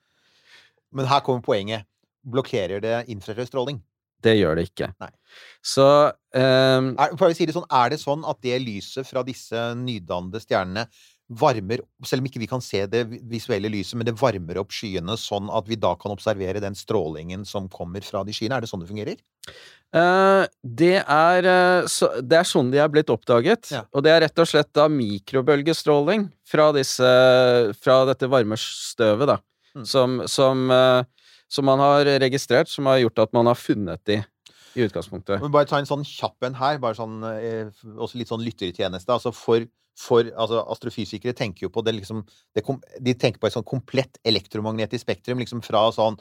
[0.95, 1.87] Men her kommer poenget.
[2.25, 3.81] Blokkerer det infrarød stråling?
[4.23, 4.89] Det gjør det ikke.
[5.01, 5.11] Nei.
[5.65, 10.43] Så um, Er, si det sånn, er det sånn at det lyset fra disse nydannede
[10.43, 10.85] stjernene
[11.25, 15.15] varmer Selv om ikke vi kan se det visuelle lyset, men det varmer opp skyene
[15.17, 18.59] sånn at vi da kan observere den strålingen som kommer fra de skyene?
[18.59, 19.17] Er det sånn det fungerer?
[19.95, 23.71] Uh, det, er, uh, så, det er sånn de er blitt oppdaget.
[23.73, 23.85] Ja.
[23.95, 27.11] Og det er rett og slett da mikrobølgestråling fra, disse,
[27.81, 29.39] fra dette varme støvet, da.
[29.75, 29.85] Mm.
[29.89, 34.21] Som, som, uh, som man har registrert, som har gjort at man har funnet de
[34.75, 35.41] i utgangspunktet.
[35.41, 39.11] Men bare ta en sånn kjapp en her, bare sånn, eh, også litt sånn lyttertjeneste.
[39.13, 39.65] Altså for,
[39.99, 42.65] for altså astrofysikere tenker jo på det liksom det
[42.99, 46.19] De tenker på et sånn komplett elektromagnetisk spektrum, liksom fra sånn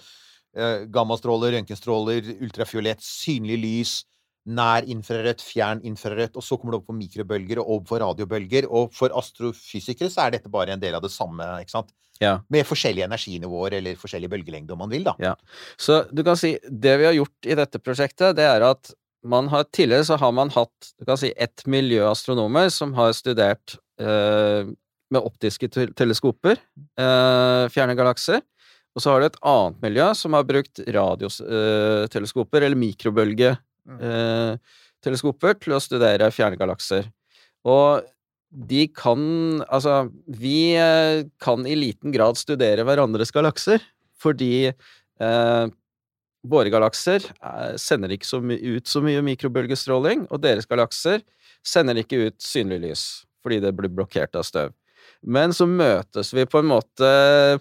[0.56, 3.94] eh, gammastråler, røntgenstråler, ultrafiolett, synlig lys,
[4.44, 8.68] nær infrarødt, fjern infrarødt, og så kommer det opp på mikrobølger og på radiobølger.
[8.68, 11.94] Og for astrofysikere så er dette bare en del av det samme, ikke sant?
[12.22, 12.36] Ja.
[12.52, 15.16] Med forskjellige energinivåer eller forskjellig bølgelengde, om man vil, da.
[15.22, 15.32] Ja.
[15.80, 18.92] Så du kan si, det vi har gjort i dette prosjektet, det er at
[19.24, 23.14] man har, tidligere så har man hatt du kan si, ett miljø astronomer som har
[23.16, 24.68] studert eh,
[25.14, 26.60] med optiske teleskoper,
[27.00, 28.44] eh, fjerne galakser.
[28.94, 32.78] Og så har du et annet miljø som har brukt radioteleskoper, eller
[33.84, 37.10] mikrobølgeteleskoper, til å studere fjerngalakser.
[37.64, 38.04] Og
[38.54, 43.82] de kan Altså, vi eh, kan i liten grad studere hverandres galakser,
[44.14, 45.66] fordi eh,
[46.44, 51.24] våre galakser eh, sender ikke så ut så mye mikrobølgestråling, og deres galakser
[51.64, 53.04] sender ikke ut synlig lys,
[53.42, 54.74] fordi det blir blokkert av støv.
[55.26, 57.08] Men så møtes vi på en måte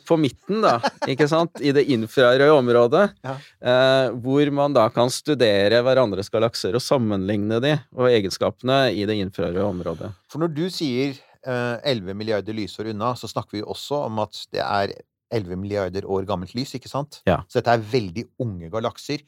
[0.08, 3.36] på midten, da, ikke sant, i det infrarøde området, Ja.
[3.64, 9.16] eh, hvor man da kan studere hverandres galakser og sammenligne de og egenskapene i det
[9.24, 10.12] infrarøde området.
[10.32, 14.44] For når du sier eh, 11 milliarder lysår unna, så snakker vi også om at
[14.52, 14.94] det er
[15.34, 17.22] 11 milliarder år gammelt lys, ikke sant?
[17.26, 17.40] Ja.
[17.50, 19.24] Så dette er veldig unge galakser.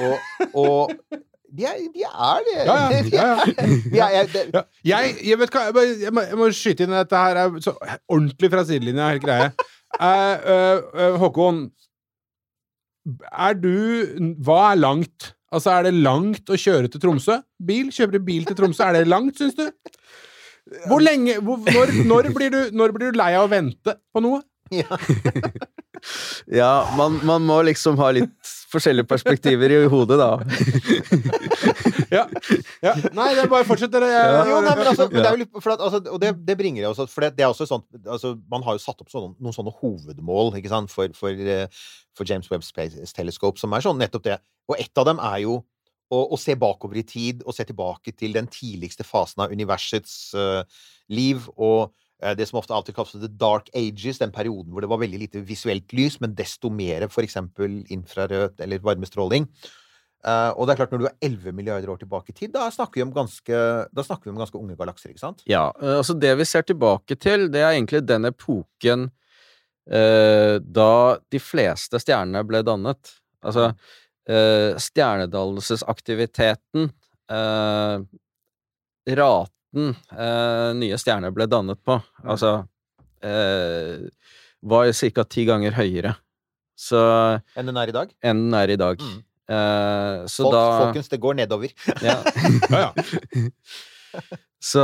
[0.00, 0.16] Og,
[0.56, 0.94] og
[1.54, 2.56] de, er, de er det.
[3.14, 3.28] Ja,
[3.94, 6.94] ja, jeg- det- jeg, jeg vet hva, jeg, må- jeg, må, jeg må skyte inn
[6.96, 7.76] dette her er så
[8.10, 9.50] ordentlig fra sidelinja, helt greie.
[9.94, 10.34] Uh,
[10.98, 11.60] uh, Håkon,
[13.30, 13.70] er du
[14.42, 15.30] Hva er langt?
[15.54, 17.36] Altså, er det langt å kjøre til Tromsø?
[17.62, 17.92] Bil?
[17.94, 18.88] Kjøper du bil til Tromsø?
[18.88, 19.68] Er det langt, syns du?
[20.88, 24.22] Hvor lenge hvor, når, når, blir du, når blir du lei av å vente på
[24.24, 24.40] noe?
[24.72, 24.96] Ja.
[26.52, 30.30] Ja, man, man må liksom ha litt forskjellige perspektiver i hodet, da.
[32.14, 32.24] Ja.
[32.84, 32.92] ja.
[33.16, 34.08] Nei, det er bare fortsett, dere.
[34.46, 36.92] Jo, nei, men altså, det er jo litt, at, altså, og det, det bringer jeg
[36.92, 39.56] også For det, det er også sånn altså, Man har jo satt opp sånne, noen
[39.56, 41.66] sånne hovedmål ikke sant, for, for, eh,
[42.14, 44.38] for James Webb Space Telescope, som er sånn nettopp det.
[44.70, 45.58] Og ett av dem er jo
[46.12, 50.16] å, å se bakover i tid og se tilbake til den tidligste fasen av universets
[50.38, 50.62] uh,
[51.12, 51.48] liv.
[51.56, 51.92] og
[52.32, 55.42] det som ofte alltid kalles the dark ages, den perioden hvor det var veldig lite
[55.44, 59.44] visuelt lys, men desto mer for eksempel infrarød eller varmestråling.
[60.24, 62.70] Eh, og det er klart, når du er 11 milliarder år tilbake i tid, da
[62.72, 63.56] snakker vi om ganske,
[63.92, 65.42] vi om ganske unge galakser, ikke sant?
[65.48, 69.10] Ja, eh, altså det vi ser tilbake til, det er egentlig den epoken
[69.84, 73.12] eh, da de fleste stjernene ble dannet.
[73.44, 73.74] Altså
[74.24, 76.88] eh, stjernedannelsesaktiviteten,
[77.28, 77.98] eh,
[79.74, 82.64] raten eh, nye stjerner ble dannet på, altså
[83.22, 84.06] eh,
[84.62, 85.24] var ca.
[85.24, 86.14] ti ganger høyere
[86.74, 86.98] så
[87.56, 88.10] Enn den er i dag.
[88.22, 88.98] enn den er i dag.
[88.98, 89.20] Mm.
[89.46, 91.70] Eh, så Folk, da Folkens, det går nedover.
[92.02, 92.16] ja.
[92.70, 92.92] Ja, ja.
[94.64, 94.80] Så,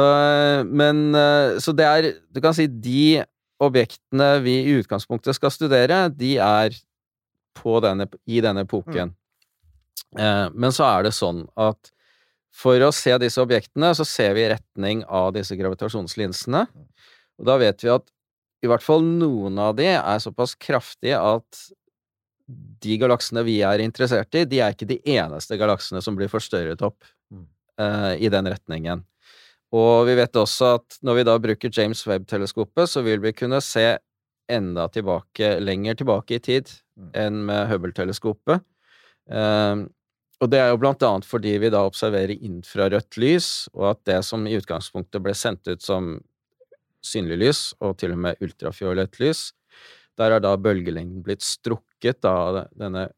[0.67, 3.23] men eh, Så det er Du kan si de
[3.61, 6.75] objektene vi i utgangspunktet skal studere, de er
[7.57, 9.13] på denne, i denne epoken.
[10.17, 11.91] Eh, men så er det sånn at
[12.53, 16.65] for å se disse objektene, så ser vi i retning av disse gravitasjonslinsene.
[17.41, 18.09] Og da vet vi at
[18.63, 21.61] i hvert fall noen av de er såpass kraftige at
[22.83, 26.83] de galaksene vi er interessert i, de er ikke de eneste galaksene som blir forstørret
[26.83, 27.47] opp Mm.
[27.79, 29.05] eh, i den retningen.
[29.73, 33.61] Og vi vet også at når vi da bruker James Webb-teleskopet, så vil vi kunne
[33.63, 33.99] se
[34.51, 36.67] enda tilbake, lenger tilbake i tid
[36.99, 37.11] Mm.
[37.15, 38.65] enn med Hubble-teleskopet.
[39.31, 39.77] Eh,
[40.41, 44.21] og det er jo blant annet fordi vi da observerer infrarødt lys, og at det
[44.27, 46.15] som i utgangspunktet ble sendt ut som
[47.05, 49.51] synlig lys, og til og med ultrafiolett lys,
[50.21, 53.09] der er da bølgelengden blitt strukket av denne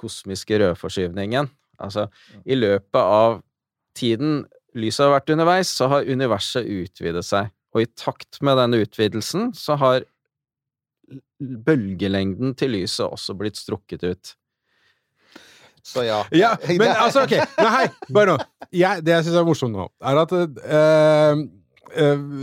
[0.00, 1.50] kosmiske rødforskyvningen.
[1.82, 2.08] Altså,
[2.46, 3.40] i løpet av
[3.98, 4.44] tiden
[4.78, 7.50] lyset har vært underveis, så har universet utvidet seg.
[7.74, 10.06] Og i takt med denne utvidelsen så har
[11.38, 14.34] bølgelengden til lyset også blitt strukket ut.
[15.82, 16.20] Så ja.
[16.34, 17.34] Ja, men altså, ok.
[17.58, 18.38] Men hei, bare nå.
[18.72, 21.42] Jeg, det jeg syns er morsomt nå, er at eh,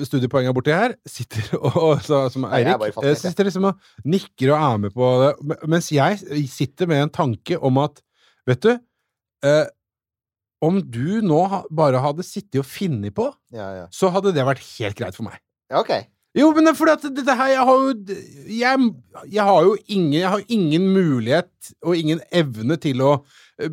[0.06, 4.60] studiepoenget borti her sitter og, så, Som Nei, Eirik eh, sitter liksom og nikker og
[4.60, 5.32] er med på det,
[5.72, 6.20] mens jeg
[6.52, 8.04] sitter med en tanke om at
[8.50, 8.72] Vet du
[9.46, 9.66] eh,
[10.66, 13.86] Om du nå bare hadde sittet og funnet på, Ja, ja.
[13.96, 15.40] så hadde det vært helt greit for meg.
[15.72, 15.94] ok.
[16.40, 18.16] Jo, men det er fordi at dette her Jeg har jo
[18.60, 18.88] Jeg,
[19.34, 23.12] jeg har jo ingen Jeg har ingen mulighet og ingen evne til å
[23.60, 23.70] eh,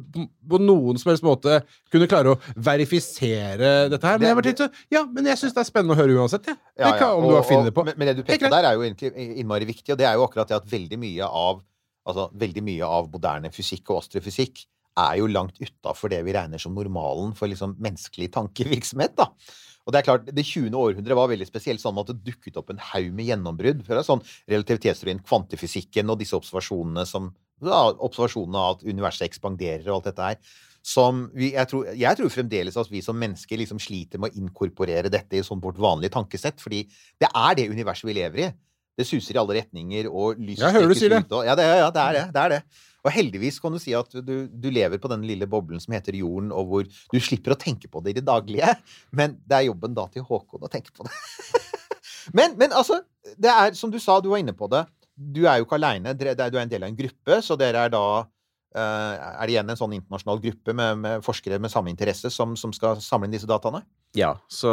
[0.50, 1.60] på noen som helst måte
[1.92, 4.18] kunne klare å verifisere dette her.
[4.18, 6.56] Men Det- jeg litt Ja, men jeg syns det er spennende å høre uansett, jeg.
[6.78, 7.14] Ja, Det ja.
[7.14, 7.84] Om du har funnet det på.
[7.84, 10.14] Men, men det du peker på der, er jo egentlig innmari viktig, og det er
[10.18, 11.62] jo akkurat det at veldig mye av
[12.06, 14.60] Altså, veldig mye av moderne fysikk og astrofysikk
[14.96, 19.26] er jo langt utafor det vi regner som normalen for liksom menneskelig tankevirksomhet, da.
[19.86, 20.74] Og det er klart, det 20.
[20.74, 23.84] århundret var veldig spesielt sånn at det dukket opp en haug med gjennombrudd.
[23.86, 27.30] Fra sånn relativitetsteorien, kvantefysikken og disse observasjonene som
[27.64, 30.40] ja, Observasjonene av at universet ekspanderer og alt dette her.
[30.86, 34.42] Som vi, jeg, tror, jeg tror fremdeles at vi som mennesker liksom sliter med å
[34.42, 36.60] inkorporere dette i sånn vårt vanlige tankesett.
[36.62, 36.82] Fordi
[37.22, 38.50] det er det universet vi lever i.
[38.96, 41.64] Det suser i alle retninger, og lyset Jeg hører du strekkes ut, og- Ja, det,
[41.68, 42.26] ja, det er det.
[42.32, 42.60] det er det.
[43.06, 46.18] Og heldigvis kan du si at du, du lever på den lille boblen som heter
[46.18, 48.74] jorden, og hvor du slipper å tenke på det i det daglige.
[49.14, 51.14] Men det er jobben da til Håkon å tenke på det.
[52.36, 53.00] men, men altså,
[53.38, 54.82] det er som du sa, du var inne på det.
[55.16, 56.16] Du er jo ikke aleine.
[56.18, 59.70] Du er en del av en gruppe, så dere er da eh, Er det igjen
[59.72, 63.36] en sånn internasjonal gruppe med, med forskere med samme interesse som, som skal samle inn
[63.36, 63.84] disse dataene?
[64.18, 64.72] Ja, så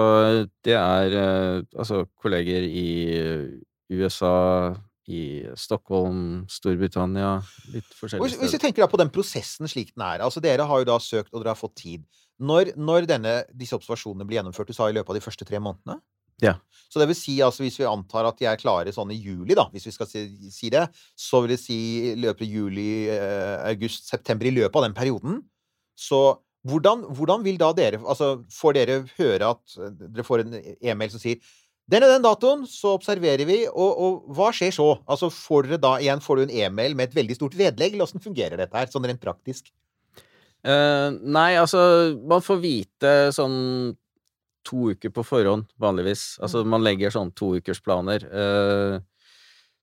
[0.65, 2.88] det er eh, altså kolleger i
[3.19, 3.45] eh,
[3.93, 4.73] USA,
[5.12, 7.36] i Stockholm, Storbritannia,
[7.74, 10.68] litt forskjellige Hvis, hvis vi tenker da på den prosessen slik den er altså Dere
[10.70, 12.06] har jo da søkt, og dere har fått tid.
[12.39, 15.60] Når, når denne, disse observasjonene blir gjennomført, du sa i løpet av de første tre
[15.64, 15.99] månedene?
[16.41, 16.56] Ja.
[16.89, 19.56] Så det vil si, altså hvis vi antar at de er klare sånn i juli,
[19.58, 20.24] da, hvis vi skal si,
[20.54, 20.88] si det,
[21.20, 21.78] så vil det si
[22.12, 25.43] i løpet av juli, eh, august, september, i løpet av den perioden.
[25.99, 26.24] Så
[26.68, 31.12] hvordan, hvordan vil da dere Altså, får dere høre at eh, dere får en e-mail
[31.14, 31.43] som sier
[31.91, 34.86] den og den datoen så observerer vi, og, og hva skjer så?
[35.03, 38.07] Altså får dere da igjen får du en e-mail med et veldig stort vedlegg, eller
[38.07, 39.67] åssen fungerer dette her, sånn rent praktisk?
[40.63, 41.81] Uh, nei, altså,
[42.23, 43.57] man får vite sånn
[44.63, 46.38] to uker på forhånd, vanligvis.
[46.43, 48.23] Altså, man legger sånn toukersplaner.
[48.31, 49.34] Uh,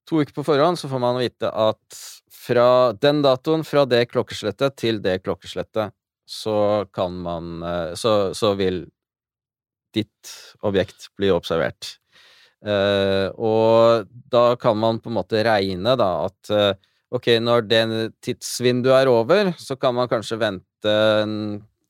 [0.09, 2.01] to uker på forhånd så får man vite at
[2.33, 5.93] fra den datoen, fra det klokkeslettet til det klokkeslettet,
[6.25, 8.87] så kan man uh, så, så vil
[9.95, 10.35] ditt
[10.65, 11.97] objekt blir observert.
[12.61, 16.73] Eh, og da kan man på en måte regne da at eh,
[17.11, 17.83] ok, når det
[18.23, 20.97] tidsvinduet er over, så kan man kanskje vente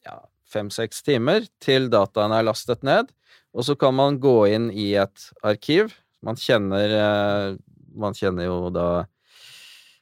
[0.06, 0.16] ja,
[0.48, 3.12] fem-seks timer til dataene er lastet ned,
[3.52, 5.92] og så kan man gå inn i et arkiv.
[6.24, 7.60] Man kjenner, eh,
[7.92, 8.88] man kjenner jo da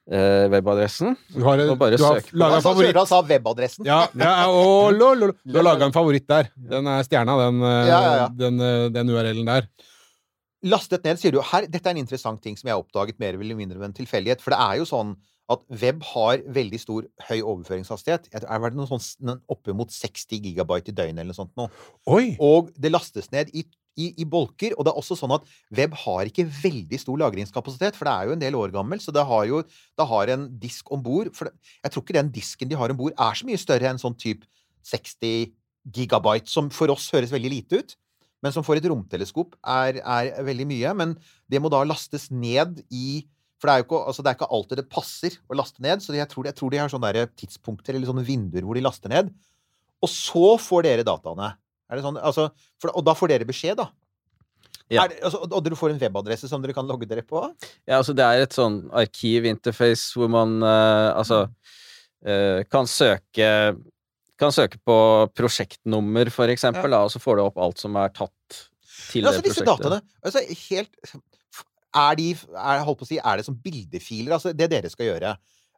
[0.09, 1.15] webadressen.
[1.35, 2.95] Du har, Og bare du har søk laga en favoritt.
[2.97, 3.85] Han sa webadressen.
[3.85, 5.35] Ja, ja å, lo, lo, lo.
[5.45, 6.49] Du har laga en favoritt der.
[6.57, 8.27] Den er stjerna, den, eh, Ja, ja, ja.
[8.41, 9.67] den, eh, den URL-en der.
[10.65, 11.39] Lastet ned, sier du.
[11.45, 13.93] Her, dette er en interessant ting som jeg har oppdaget mer eller mindre ved en
[14.01, 14.41] tilfeldighet.
[14.43, 15.13] For det er jo sånn
[15.49, 18.27] at web har veldig stor høy overføringshastighet.
[18.33, 21.69] Jeg tror- Er det noe sånn oppimot 60 gigabyte i døgnet eller noe sånt nå?
[22.07, 22.35] Oi!
[22.39, 23.63] Og det lastes ned i,
[23.97, 24.75] i, i bolker.
[24.77, 28.29] Og det er også sånn at web har ikke veldig stor lagringskapasitet, for det er
[28.29, 31.31] jo en del år gammel, så det har jo det har en disk om bord.
[31.33, 34.17] Jeg tror ikke den disken de har om bord, er så mye større enn sånn
[34.19, 34.47] type
[34.89, 35.49] 60
[35.95, 37.97] gigabyte, som for oss høres veldig lite ut.
[38.43, 40.93] Men som for et romteleskop er, er veldig mye.
[40.95, 41.15] Men
[41.51, 43.25] det må da lastes ned i
[43.59, 45.99] For det er jo ikke, altså det er ikke alltid det passer å laste ned.
[45.99, 49.11] Så jeg tror, jeg tror de har sånne tidspunkter eller sånne vinduer hvor de laster
[49.11, 49.33] ned.
[49.99, 51.49] Og så får dere dataene.
[51.89, 52.19] Er det sånn?
[52.21, 52.49] Altså,
[52.81, 53.89] for, og da får dere beskjed, da.
[54.89, 55.05] Ja.
[55.09, 57.43] Det, altså, og dere får en webadresse som dere kan logge dere på?
[57.85, 63.49] Ja, altså det er et sånn arkivinterface hvor man uh, altså uh, kan søke
[64.39, 64.97] kan søke på
[65.35, 68.59] prosjektnummer, for eksempel, da, og så får du opp alt som er tatt
[69.09, 69.91] til ja, altså, det disse prosjektet.
[69.91, 71.17] dataene altså, helt,
[71.89, 74.37] er, de, er, holdt på å si, er det som bildefiler?
[74.37, 75.33] Altså, det dere skal gjøre.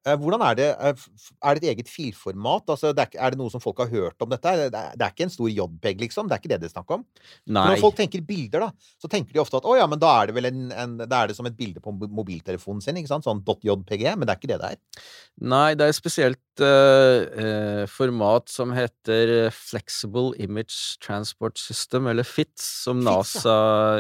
[0.06, 0.68] Eh, Hvordan er det?
[0.80, 1.04] eh,
[1.44, 2.70] Er det et eget filformat?
[2.74, 4.54] Altså, det er, det noe som folk har hørt om dette?
[4.58, 6.28] Det er, det er ikke en stor JPEG, liksom?
[6.30, 7.06] Det er ikke det det er snakk om?
[7.48, 7.66] Nei.
[7.72, 10.32] Når folk tenker bilder, da, så tenker de ofte at å ja, men da er
[10.32, 13.28] det vel en, en Da er det som et bilde på mobiltelefonen sin, ikke sant?
[13.28, 15.04] Sånn .jpg, men det er ikke det det er.
[15.42, 22.66] Nei, det er et spesielt eh, format som heter Flexible Image Transport System, eller FITS,
[22.86, 23.56] som NASA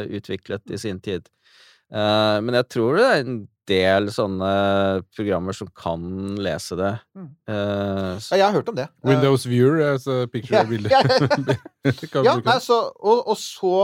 [0.07, 1.29] utviklet i sin tid.
[1.91, 3.39] Eh, men jeg tror det er en
[3.71, 4.51] del sånne
[5.15, 6.03] programmer som kan
[6.41, 6.91] lese det.
[7.15, 7.27] Mm.
[7.47, 8.87] Uh, Ja, jeg har hørt om det.
[8.89, 13.75] Eh, Windows Viewer, altså picture Ja, nei, så, og, og, så,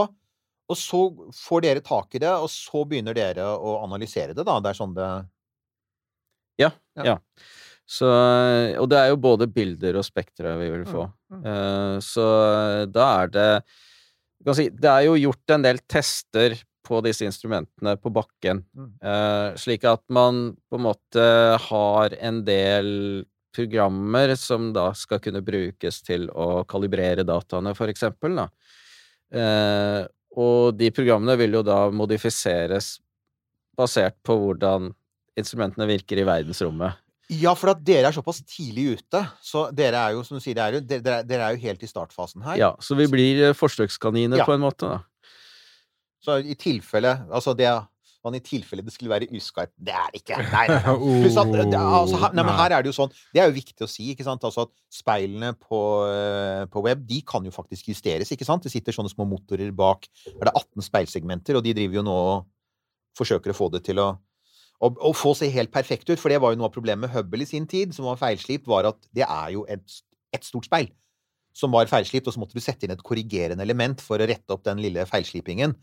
[0.68, 1.02] og så
[1.36, 4.58] får dere tak i det, og så begynner dere å analysere det, da.
[4.64, 5.08] Det er sånn det
[6.64, 7.14] Ja, Ja.
[7.14, 7.16] ja.
[7.88, 8.04] Så,
[8.76, 11.06] og det er jo både bilder og spektre vi vil få.
[11.32, 12.24] Mm, Eh, så
[12.88, 13.48] da er det
[14.44, 16.54] kan si, Det er jo gjort en del tester
[16.88, 18.90] på disse instrumentene på bakken, Mm.
[19.02, 21.26] eh, slik at man på en måte
[21.68, 23.24] har en del
[23.54, 28.48] programmer som da skal kunne brukes til å kalibrere dataene, for eksempel, da.
[29.34, 30.06] Eh,
[30.38, 32.98] og de programmene vil jo da modifiseres
[33.78, 34.92] basert på hvordan
[35.38, 36.96] instrumentene virker i verdensrommet.
[37.28, 39.20] Ja, for at dere er såpass tidlig ute.
[39.44, 41.56] Så dere er jo, som du sier, dere er jo, dere, dere er- dere er
[41.56, 42.56] jo helt i startfasen her.
[42.56, 44.44] Ja, så vi blir eh, forsøkskaniner Ja.
[44.48, 45.02] på en måte, da.
[46.24, 47.70] Så i tilfelle Altså det
[48.26, 50.38] man i tilfelle det skulle være uskarp Det er det ikke.
[50.50, 51.28] Nei, nei, nei.
[51.38, 53.90] At altså, her, nei, men her er det jo sånn Det er jo viktig å
[53.90, 54.44] si, ikke sant?
[54.44, 58.66] Altså at speilene på, eh, på web, de kan jo faktisk justeres, ikke sant?
[58.66, 62.16] Det sitter sånne små motorer bak Er det 18 speilsegmenter, og de driver jo nå
[62.32, 62.48] og
[63.18, 64.12] forsøker å få det til å
[64.78, 67.10] å, å få se helt perfekt ut, for det var jo noe av problemet med
[67.10, 69.96] Hubble i sin tid, som var feilslipt, var at det er jo et,
[70.30, 70.92] et stort speil
[71.58, 74.54] som var feilslipt, og så måtte du sette inn et korrigerende element for å rette
[74.54, 75.74] opp den lille feilslipingen.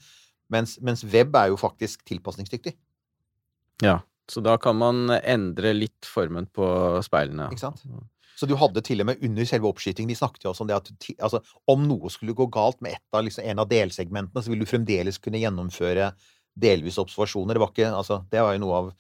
[0.54, 2.76] Mens, mens web er jo faktisk tilpasningsdyktig.
[3.84, 4.00] Ja.
[4.32, 6.68] Så da kan man endre litt formen på
[7.06, 7.50] speilene.
[7.54, 7.84] Ikke sant?
[8.36, 10.76] Så du hadde til og med under selve oppskytingen De snakket jo også om det
[10.76, 10.90] at
[11.24, 11.40] altså,
[11.72, 15.22] om noe skulle gå galt med av, liksom, en av delsegmentene, så ville du fremdeles
[15.24, 16.10] kunne gjennomføre
[16.56, 17.56] delvise observasjoner.
[17.56, 18.92] Det var ikke Altså, det var jo noe av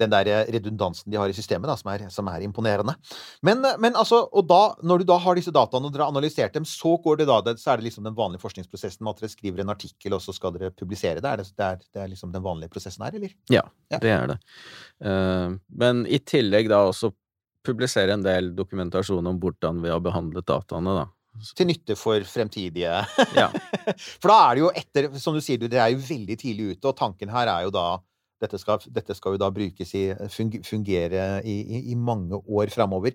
[0.00, 2.94] den der eh, redundansen de har i systemet, da, som er, som er imponerende.
[3.42, 6.14] Men, eh, men altså, og da, når du da har disse dataene og dere har
[6.14, 9.24] analysert dem, så går det da, så er det liksom den vanlige forskningsprosessen med at
[9.24, 11.28] dere skriver en artikkel, og så skal dere publisere det?
[11.28, 13.34] Er det, det, er, det er liksom den vanlige prosessen her, eller?
[13.52, 13.98] Ja, Ja.
[14.00, 14.38] det er det.
[15.04, 17.12] Uh, men i tillegg da også
[17.66, 21.08] publisere en del dokumentasjon om hvordan vi har behandlet dataene, da.
[21.56, 22.90] Til nytte for fremtidige
[23.38, 23.46] Ja.
[24.20, 26.66] For da er det jo etter Som du sier, det dere er jo veldig tidlig
[26.74, 27.84] ute, og tanken her er jo da
[28.42, 30.08] Dette skal, dette skal jo da brukes i
[30.66, 33.14] Fungere i, i, i mange år framover.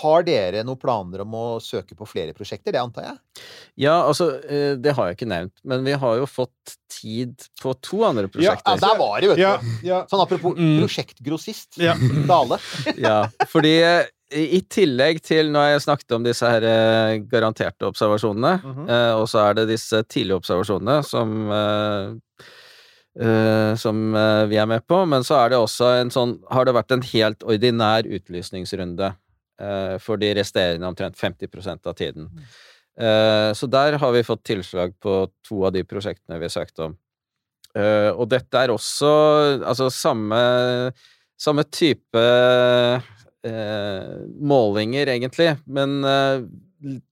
[0.00, 2.72] Har dere noen planer om å søke på flere prosjekter?
[2.72, 3.42] Det antar jeg?
[3.84, 7.74] Ja, altså, eh, det har jeg ikke nevnt, men vi har jo fått tid på
[7.84, 8.78] to andre prosjekter.
[8.78, 9.44] Ja, der var det, vet du!
[9.44, 9.52] Ja,
[9.84, 9.98] ja.
[10.08, 10.78] Sånn apropos Mm.
[10.80, 11.76] prosjektgrossist.
[11.84, 11.98] Ja.
[12.30, 12.56] Dale.
[12.96, 13.18] Ja,
[13.52, 18.54] fordi eh, i tillegg til Nå har jeg snakket om disse her eh, garanterte observasjonene,
[18.64, 19.20] mm -hmm.
[19.20, 21.50] og så er det disse tidlige observasjonene som
[23.20, 26.66] eh, som uh, vi er med på, men så er det også en sånn Har
[26.66, 32.30] det vært en helt ordinær utlysningsrunde uh, for de resterende omtrent 50% av tiden.
[32.94, 36.94] Eh, så der har vi fått tilslag på to av de prosjektene vi søkte om.
[37.74, 39.10] Eh, og dette er også
[39.66, 40.38] altså samme,
[41.34, 42.22] samme type
[43.44, 45.98] målinger, egentlig, men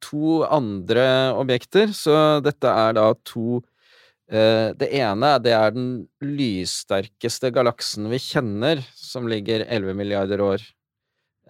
[0.01, 1.05] to andre
[1.37, 1.91] objekter.
[1.93, 3.59] Så dette er da to
[4.33, 5.89] Det ene det er den
[6.25, 10.65] lyssterkeste galaksen vi kjenner, som ligger 11 milliarder år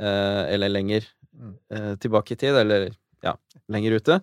[0.00, 1.54] eh, eller lenger Mm.
[1.70, 2.90] eh, tilbake i tid, eller
[3.24, 3.36] ja,
[3.72, 4.18] lenger ute.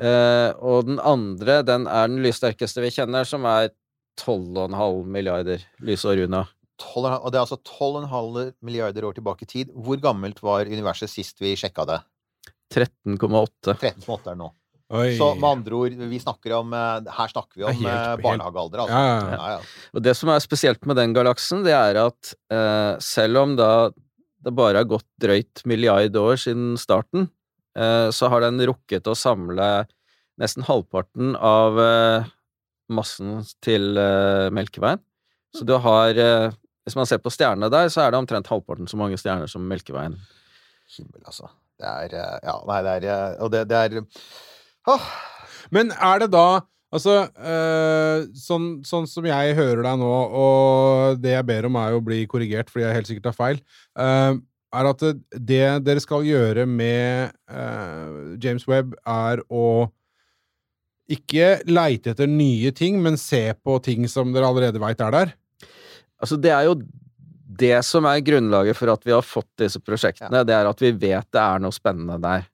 [0.00, 3.70] Eh, og den andre, den er den lyssterkeste vi kjenner, som er
[4.18, 6.46] 12,5 milliarder lysår unna.
[6.78, 9.74] 12, og det er altså 12,5 milliarder år tilbake i tid.
[9.74, 11.98] Hvor gammelt var universet sist vi sjekka det?
[12.74, 13.74] 13,8.
[13.74, 14.52] 13,8 er det nå.
[14.88, 15.10] Oi.
[15.18, 18.84] Så med andre ord, vi snakker om eh, Her snakker vi om helt- eh, barnehagealder,
[18.86, 18.94] altså.
[18.96, 19.36] Ja, ja, ja.
[19.36, 19.90] Ja, ja.
[19.92, 23.90] Og det som er spesielt med den galaksen, det er at eh, selv om da
[24.46, 27.26] det bare har gått drøyt milliard år siden starten,
[27.76, 29.68] eh, så har den rukket å samle
[30.40, 32.28] nesten halvparten av eh,
[32.88, 35.02] massen til eh, Melkeveien.
[35.56, 36.48] Så du har eh,
[36.88, 39.66] Hvis man ser på stjernene der, så er det omtrent halvparten så mange stjerner som
[39.68, 40.14] Melkeveien.
[40.96, 41.50] Himmel, altså.
[41.76, 43.98] Det er eh, Ja, nei, det er eh, Og det, det er
[44.88, 45.06] Åh,
[45.74, 46.48] Men er det da
[46.88, 51.90] Altså, øh, sånn, sånn som jeg hører deg nå, og det jeg ber om er
[51.92, 53.58] jo å bli korrigert fordi jeg helt sikkert tar feil,
[54.00, 54.38] øh,
[54.80, 55.10] er at det,
[55.50, 59.66] det dere skal gjøre med øh, James Webb, er å
[61.12, 65.36] ikke leite etter nye ting, men se på ting som dere allerede veit er der?
[66.16, 66.78] Altså, det er jo
[67.58, 70.92] det som er grunnlaget for at vi har fått disse prosjektene, det er at vi
[70.92, 72.46] vet det er noe spennende der.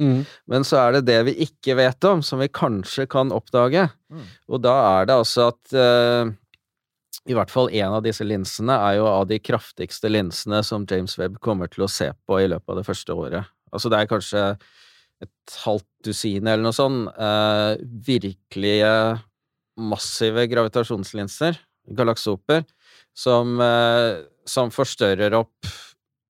[0.50, 3.88] Men så er det det vi ikke vet om, som vi kanskje kan oppdage.
[4.12, 4.24] Mm.
[4.48, 6.32] Og da er det altså at uh,
[7.24, 11.16] i hvert fall en av disse linsene er jo av de kraftigste linsene som James
[11.20, 13.52] Webb kommer til å se på i løpet av det første året.
[13.74, 14.42] Altså det er kanskje
[15.24, 18.92] et halvt dusin eller noe sånt eh, virkelige
[19.80, 21.56] massive gravitasjonslinser,
[21.96, 22.62] galaksoper,
[23.16, 25.74] som, eh, som forstørrer opp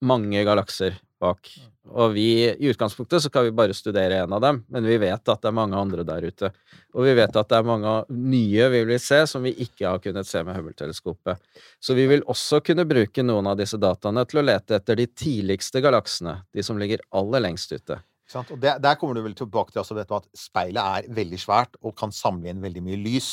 [0.04, 1.48] mange galakser bak.
[1.84, 5.28] Og vi, i utgangspunktet så kan vi bare studere en av dem, men vi vet
[5.28, 6.48] at det er mange andre der ute.
[6.96, 10.00] Og vi vet at det er mange nye vi vil se som vi ikke har
[10.04, 11.42] kunnet se med Hubble-teleskopet.
[11.80, 15.06] Så vi vil også kunne bruke noen av disse dataene til å lete etter de
[15.12, 18.00] tidligste galaksene, de som ligger aller lengst ute.
[18.32, 18.50] sant?
[18.54, 21.96] Og det, der kommer du vel tilbake til altså, at speilet er veldig svært og
[22.00, 23.30] kan samle inn veldig mye lys.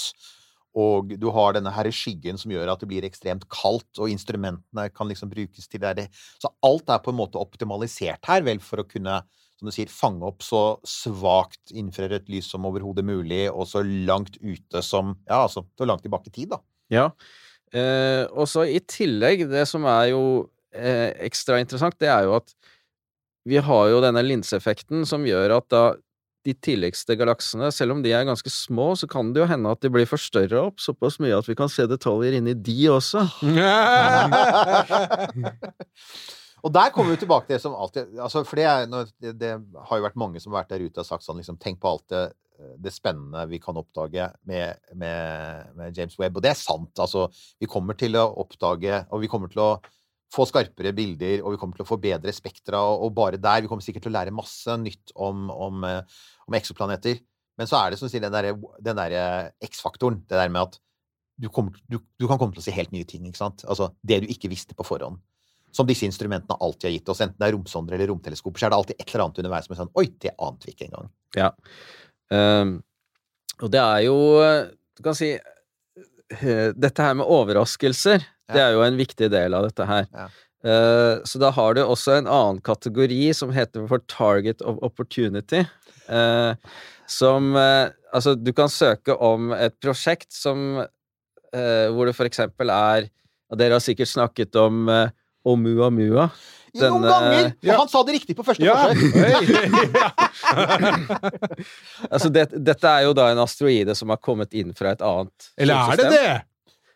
[0.77, 4.87] Og du har denne her skyggen som gjør at det blir ekstremt kaldt, og instrumentene
[4.95, 6.07] kan liksom brukes til det.
[6.39, 9.21] Så alt er på en måte optimalisert her, vel, for å kunne
[9.61, 14.39] som du sier, fange opp så svakt infrarødt lys som overhodet mulig, og så langt
[14.41, 16.57] ute som Ja, altså så langt tilbake i tid, da.
[16.89, 17.03] Ja.
[17.69, 20.23] Eh, og så i tillegg, det som er jo
[20.73, 22.49] eh, ekstra interessant, det er jo at
[23.45, 25.83] vi har jo denne linseeffekten som gjør at da
[26.47, 29.81] de tidligste galaksene, selv om de er ganske små, så kan det jo hende at
[29.83, 33.19] de blir forstørra opp såpass mye at vi kan se detaljer inni de også.
[36.61, 38.85] Og der kommer vi tilbake til det som alltid altså For det, er,
[39.17, 39.51] det, det
[39.87, 41.89] har jo vært mange som har vært der ute og sagt sånn liksom Tenk på
[41.89, 42.25] alt det,
[42.77, 46.37] det spennende vi kan oppdage med, med, med James Webb.
[46.37, 46.93] Og det er sant.
[47.01, 47.21] Altså,
[47.59, 49.71] vi kommer til å oppdage, og vi kommer til å
[50.31, 53.71] få skarpere bilder, og vi kommer til å få bedre spektra, og, bare der Vi
[53.71, 57.19] kommer sikkert til å lære masse nytt om, om, eh, om eksoplaneter.
[57.59, 60.21] Men så er det som sier, den derre der X-faktoren.
[60.25, 60.79] Det der med at
[61.41, 63.25] du, kommer, du, du kan komme til å se helt nye ting.
[63.27, 63.65] ikke sant?
[63.67, 65.19] Altså det du ikke visste på forhånd.
[65.75, 67.21] Som disse instrumentene alltid har gitt oss.
[67.23, 69.75] Enten det er romsonder eller romteleskoper, så er det alltid et eller annet underveis som
[69.75, 71.11] er sånn Oi, det ante vi ikke engang.
[71.37, 71.51] Ja.
[72.31, 72.75] Um,
[73.61, 74.15] og det er jo
[74.95, 78.23] Du kan si eh, Dette her med overraskelser,
[78.53, 80.05] det er jo en viktig del av dette her.
[80.13, 80.27] Ja.
[80.61, 85.63] Eh, så da har du også en annen kategori som heter for Target of Opportunity.
[86.09, 86.53] eh,
[87.07, 92.69] som eh, Altså, du kan søke om et prosjekt som eh, Hvor det for eksempel
[92.69, 93.07] er
[93.51, 94.85] og Dere har sikkert snakket om
[95.43, 96.29] Oumuamua.
[96.71, 97.45] Ja, Noen ganger!
[97.51, 97.75] Og Ja.
[97.81, 98.77] han sa det riktig på første Ja!
[98.93, 100.11] forsøk.
[102.11, 105.49] Altså, det, dette er jo da en asteroide som har kommet inn fra et annet
[105.59, 106.31] Eller er det det?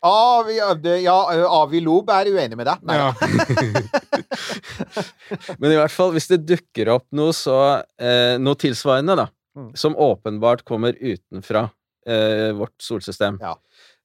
[0.05, 1.15] Avi, det- ja,
[1.61, 2.83] Avi Lob er uenig med deg.
[2.85, 3.09] Nei, Ja.
[5.59, 7.55] Men i hvert fall, hvis det dukker opp noe så
[7.99, 9.69] eh, Noe tilsvarende, da, Mm.
[9.79, 11.61] som åpenbart kommer utenfra
[12.05, 13.53] eh, vårt solsystem, Ja.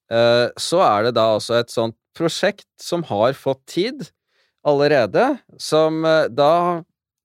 [0.08, 4.04] eh, så er det da altså et sånt prosjekt som har fått tid
[4.64, 6.84] allerede, som eh, da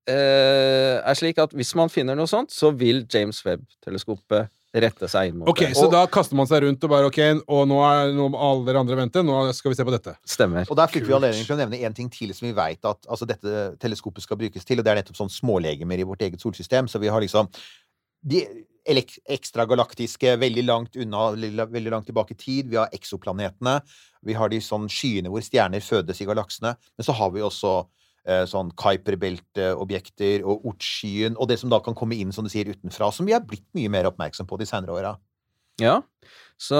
[0.10, 4.50] eh, er slik at hvis man finner noe sånt, så vil James Webb-teleskopet
[4.84, 5.78] rette seg inn mot Ok, det.
[5.78, 8.66] så da kaster man seg rundt og bare Ok, og nå, er, nå må alle
[8.68, 9.24] dere andre vente.
[9.26, 10.16] Nå skal vi se på dette.
[10.28, 10.68] Stemmer.
[10.68, 13.08] Og der fikk vi anledning til å nevne en ting til som vi vet at
[13.08, 16.44] altså, dette teleskopet skal brukes til, og det er nettopp sånn smålegemer i vårt eget
[16.44, 16.90] solsystem.
[16.92, 17.50] Så vi har liksom
[18.26, 18.44] de
[18.86, 22.70] ekstragalaktiske, veldig langt unna, veldig langt tilbake i tid.
[22.70, 23.80] Vi har eksoplanetene.
[24.26, 26.76] Vi har de sånn skyene hvor stjerner fødes i galaksene.
[26.98, 27.80] Men så har vi også
[28.50, 33.12] sånn Kuiper-belteobjekter og Oort-skyen, og det som da kan komme inn, som du sier, utenfra,
[33.14, 35.16] som vi har blitt mye mer oppmerksom på de senere åra.
[35.82, 36.00] Ja,
[36.56, 36.78] så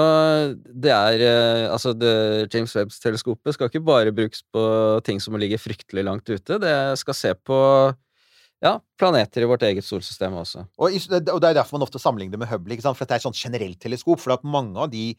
[0.56, 4.64] det er eh, Altså, det, James Webbs-teleskopet skal ikke bare brukes på
[5.04, 6.58] ting som ligger fryktelig langt ute.
[6.62, 7.58] Det skal se på
[8.64, 10.64] ja, planeter i vårt eget solsystem også.
[10.80, 12.96] Og, og det er derfor man ofte sammenligner det med Hubble, ikke sant?
[12.96, 14.22] for det er et sånt generelt teleskop.
[14.22, 15.10] For mange av de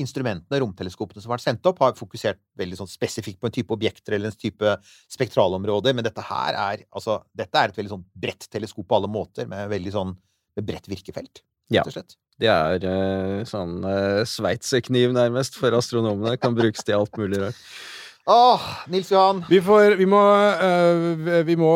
[0.00, 3.74] instrumentene, romteleskopene som har vært sendt opp, har fokusert veldig sånn spesifikt på en type
[3.74, 4.76] objekter eller en type
[5.12, 5.96] spektralområder.
[5.96, 9.48] Men dette her er altså, dette er et veldig sånn bredt teleskop på alle måter,
[9.50, 10.14] med veldig sånn
[10.56, 11.82] med bredt virkefelt, Ja.
[11.82, 12.16] rett og slett.
[12.36, 16.36] Det er uh, sånn uh, sveitserkniv, nærmest, for astronomene.
[16.40, 17.60] Kan brukes til alt mulig rart.
[18.26, 19.44] Åh, Nils Johan!
[19.46, 21.68] Vi, får, vi, må, uh, vi må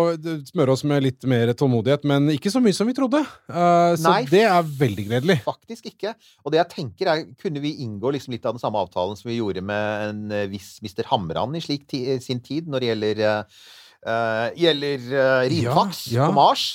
[0.49, 3.21] smøre oss med litt mer tålmodighet, men ikke så mye som vi trodde.
[3.47, 4.25] Uh, så Nei.
[4.27, 5.37] det er veldig gledelig.
[5.47, 6.17] Faktisk ikke.
[6.43, 9.31] Og det jeg tenker er, kunne vi inngå liksom litt av den samme avtalen som
[9.31, 11.07] vi gjorde med en eh, viss Mr.
[11.13, 15.09] Hamran i ti sin tid, når det gjelder uh, gjelder
[15.55, 16.31] rimfaks Ja, ja.
[16.33, 16.69] på Mars,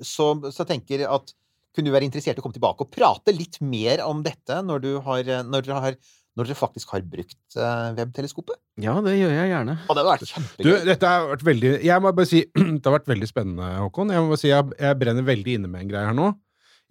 [0.00, 1.36] så, så tenker at
[1.76, 4.80] kunne du være interessert i å komme tilbake og prate litt mer om dette når,
[4.80, 5.98] du har, når, du har,
[6.36, 8.56] når dere faktisk har brukt uh, webteleskopet?
[8.82, 9.78] Ja, det gjør jeg gjerne.
[9.88, 10.84] Og det har vært Du, kjempegøy.
[10.84, 14.10] dette har vært veldig Jeg må bare si Det har vært veldig spennende, Håkon.
[14.12, 16.32] Jeg må bare si jeg, jeg brenner veldig inne med en greie her nå.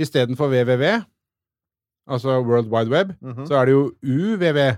[0.01, 1.03] Istedenfor www,
[2.09, 3.45] altså World Wide Web, Mhm.
[3.47, 4.77] så er det jo UWW.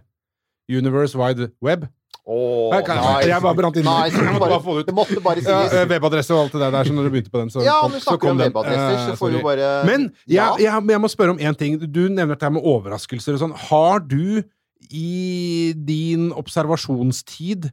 [0.70, 1.88] Universe Wide Web.
[2.28, 4.18] Åh, Jeg kan- jeg bare brant inn- Nice.
[4.18, 4.86] Jeg Bare- bare få det ut.
[4.88, 5.72] Det måtte bare sies.
[5.74, 6.84] Ja, webadresse og alt det der.
[6.84, 8.52] så når du begynte på den, så Ja, kom, så kom den.
[8.52, 10.56] Eh, så får du bare Men Ja.
[10.58, 11.80] jeg, jeg, jeg må spørre om én ting.
[11.80, 13.56] Du nevner dette med overraskelser og sånn.
[13.56, 14.44] Har du
[14.92, 17.70] i din observasjonstid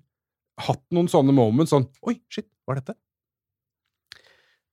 [0.65, 2.97] hatt noen sånne moments sånn Oi, shit, hva er dette?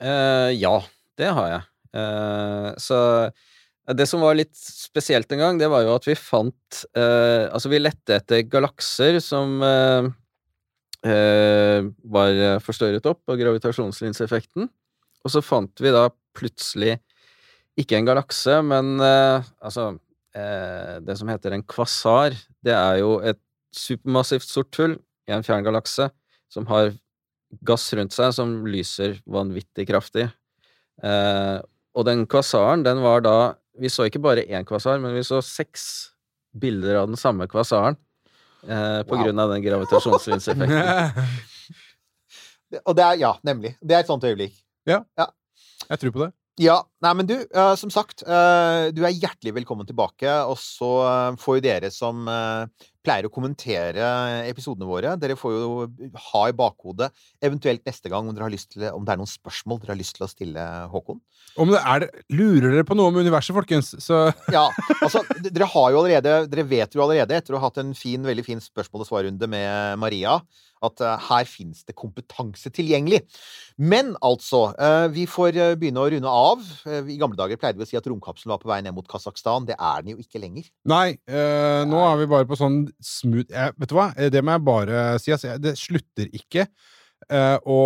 [0.02, 0.80] Uh, ja,
[1.20, 1.64] det har jeg.
[1.92, 6.16] Uh, så eh, det som var litt spesielt en gang, det var jo at vi
[6.18, 9.60] fant uh, Altså, vi lette etter galakser som
[11.02, 14.68] var forstørret opp av gravitasjonslinseeffekten.
[15.26, 16.04] Og så fant vi da
[16.38, 17.00] plutselig
[17.82, 19.96] ikke en galakse, men altså
[20.36, 23.40] eh, Det som heter en kvasar, det er jo et
[23.76, 26.10] supermassivt sort hull i en fjern galakse
[26.52, 26.92] som har
[27.68, 30.30] gass rundt seg som lyser vanvittig kraftig.
[31.04, 31.58] Eh,
[31.96, 33.36] og den kvasaren, den var da
[33.80, 36.12] Vi så ikke bare én kvasar, men vi så seks
[36.60, 37.96] bilder av den samme kvasaren.
[38.68, 39.24] Eh, på Wow.
[39.24, 41.24] grunn av den gravitasjonsvinseffekten
[42.86, 43.72] Og det er, ja, nemlig.
[43.82, 44.54] Det er et sånt øyeblikk.
[44.88, 46.32] ja, Jeg tror på det.
[46.62, 50.30] Ja, nei, men du, uh, som sagt, uh, du er hjertelig velkommen tilbake.
[50.46, 52.28] Og så uh, får jo dere som
[53.02, 54.06] pleier å kommentere
[54.46, 55.70] episodene våre, dere får jo
[56.28, 57.08] ha i bakhodet
[57.42, 59.98] eventuelt neste gang om, dere har lyst til, om det er noen spørsmål dere har
[59.98, 61.18] lyst til å stille Håkon.
[61.58, 64.68] Om det er lurer dere på noe om universet, folkens, så Ja,
[65.00, 68.22] altså, dere har jo allerede Dere vet jo allerede, etter å ha hatt en fin,
[68.22, 70.38] veldig fin spørsmål- og svarrunde med Maria,
[70.86, 73.22] at eh, her finnes det kompetanse tilgjengelig.
[73.78, 76.64] Men altså, eh, vi får eh, begynne å runde av.
[76.90, 79.08] Eh, I gamle dager pleide vi å si at romkapselen var på vei ned mot
[79.10, 79.68] Kasakhstan.
[79.70, 80.70] Det er den jo ikke lenger.
[80.90, 84.10] Nei, eh, nå er vi bare på sånn smooth jeg, Vet du hva?
[84.18, 85.32] Eh, Det må jeg bare si.
[85.36, 86.66] Altså, det slutter ikke
[87.30, 87.80] eh, å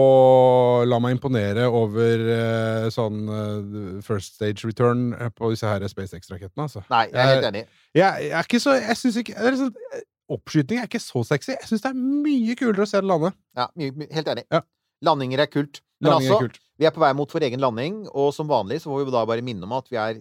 [0.88, 6.66] la meg imponere over eh, sånn eh, first stage return eh, på disse her SpaceX-rakettene,
[6.70, 6.84] altså.
[6.92, 7.66] Nei, jeg er helt enig.
[7.96, 11.02] Jeg, jeg er ikke så Jeg syns ikke det er sånn, eh, Oppskyting er ikke
[11.04, 11.54] så sexy.
[11.54, 13.34] Jeg syns det er mye kulere å se det lande.
[13.58, 14.46] Ja, helt enig.
[14.54, 14.64] Ja.
[15.06, 15.82] Landinger er kult.
[16.02, 16.62] Men Landing er altså, kult.
[16.82, 19.26] vi er på vei mot vår egen landing, og som vanlig så får vi da
[19.30, 20.20] bare minne om at vi er,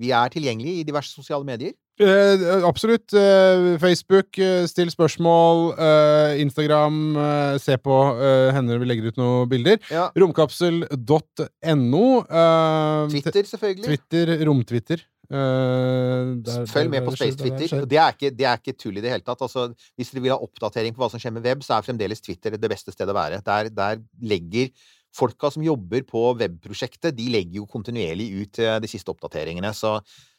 [0.00, 1.76] vi er tilgjengelige i diverse sosiale medier.
[2.00, 3.12] Eh, absolutt.
[3.12, 5.74] Eh, Facebook, eh, still spørsmål.
[5.78, 7.98] Eh, Instagram, eh, se på.
[8.16, 9.78] Eh, hender vi legger ut noen bilder.
[9.92, 10.08] Ja.
[10.16, 12.06] Romkapsel.no.
[12.24, 13.84] Eh, Twitter, selvfølgelig.
[13.84, 15.04] Twitter, romtwitter.
[15.32, 17.86] Eh, der- Følg med på Space Twitter.
[17.88, 19.40] Det er, ikke, det er ikke tull i det hele tatt.
[19.40, 22.20] Altså, hvis dere vil ha oppdatering på hva som skjer med web, så er fremdeles
[22.20, 23.40] Twitter det beste stedet å være.
[23.46, 24.68] Der, der legger
[25.12, 29.72] folka som jobber på webprosjektet, de legger jo kontinuerlig ut eh, de siste oppdateringene.
[29.76, 29.94] Så,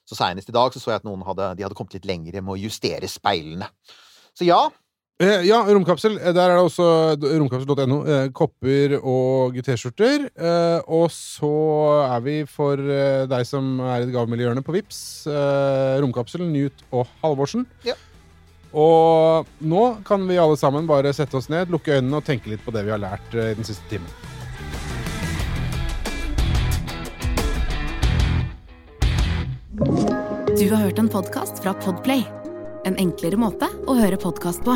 [0.05, 2.39] så senest i dag så, så jeg at noen hadde, de hadde kommet litt lenger
[2.41, 3.69] med å justere speilene.
[4.37, 4.61] Så ja,
[5.21, 6.17] ja, romkapsel.
[6.17, 6.85] Eh, Der er det også
[7.21, 7.99] romkapsel.no.
[8.05, 10.25] Eh, kopper og T-skjorter.
[10.35, 11.51] Eh, og så
[12.09, 17.07] er vi for eh, deg som er i gavmilde på Vips eh, Romkapsel, Newt og
[17.21, 17.67] Halvorsen.
[17.85, 17.93] Ja.
[18.73, 22.63] Og nå kan vi alle sammen bare sette oss ned, lukke øynene og tenke litt
[22.65, 24.09] på det vi har lært eh, i den siste timen.
[30.57, 32.23] Du har hørt en podcast fra Podplay.
[32.85, 34.75] En enklere måte å høre podcast på.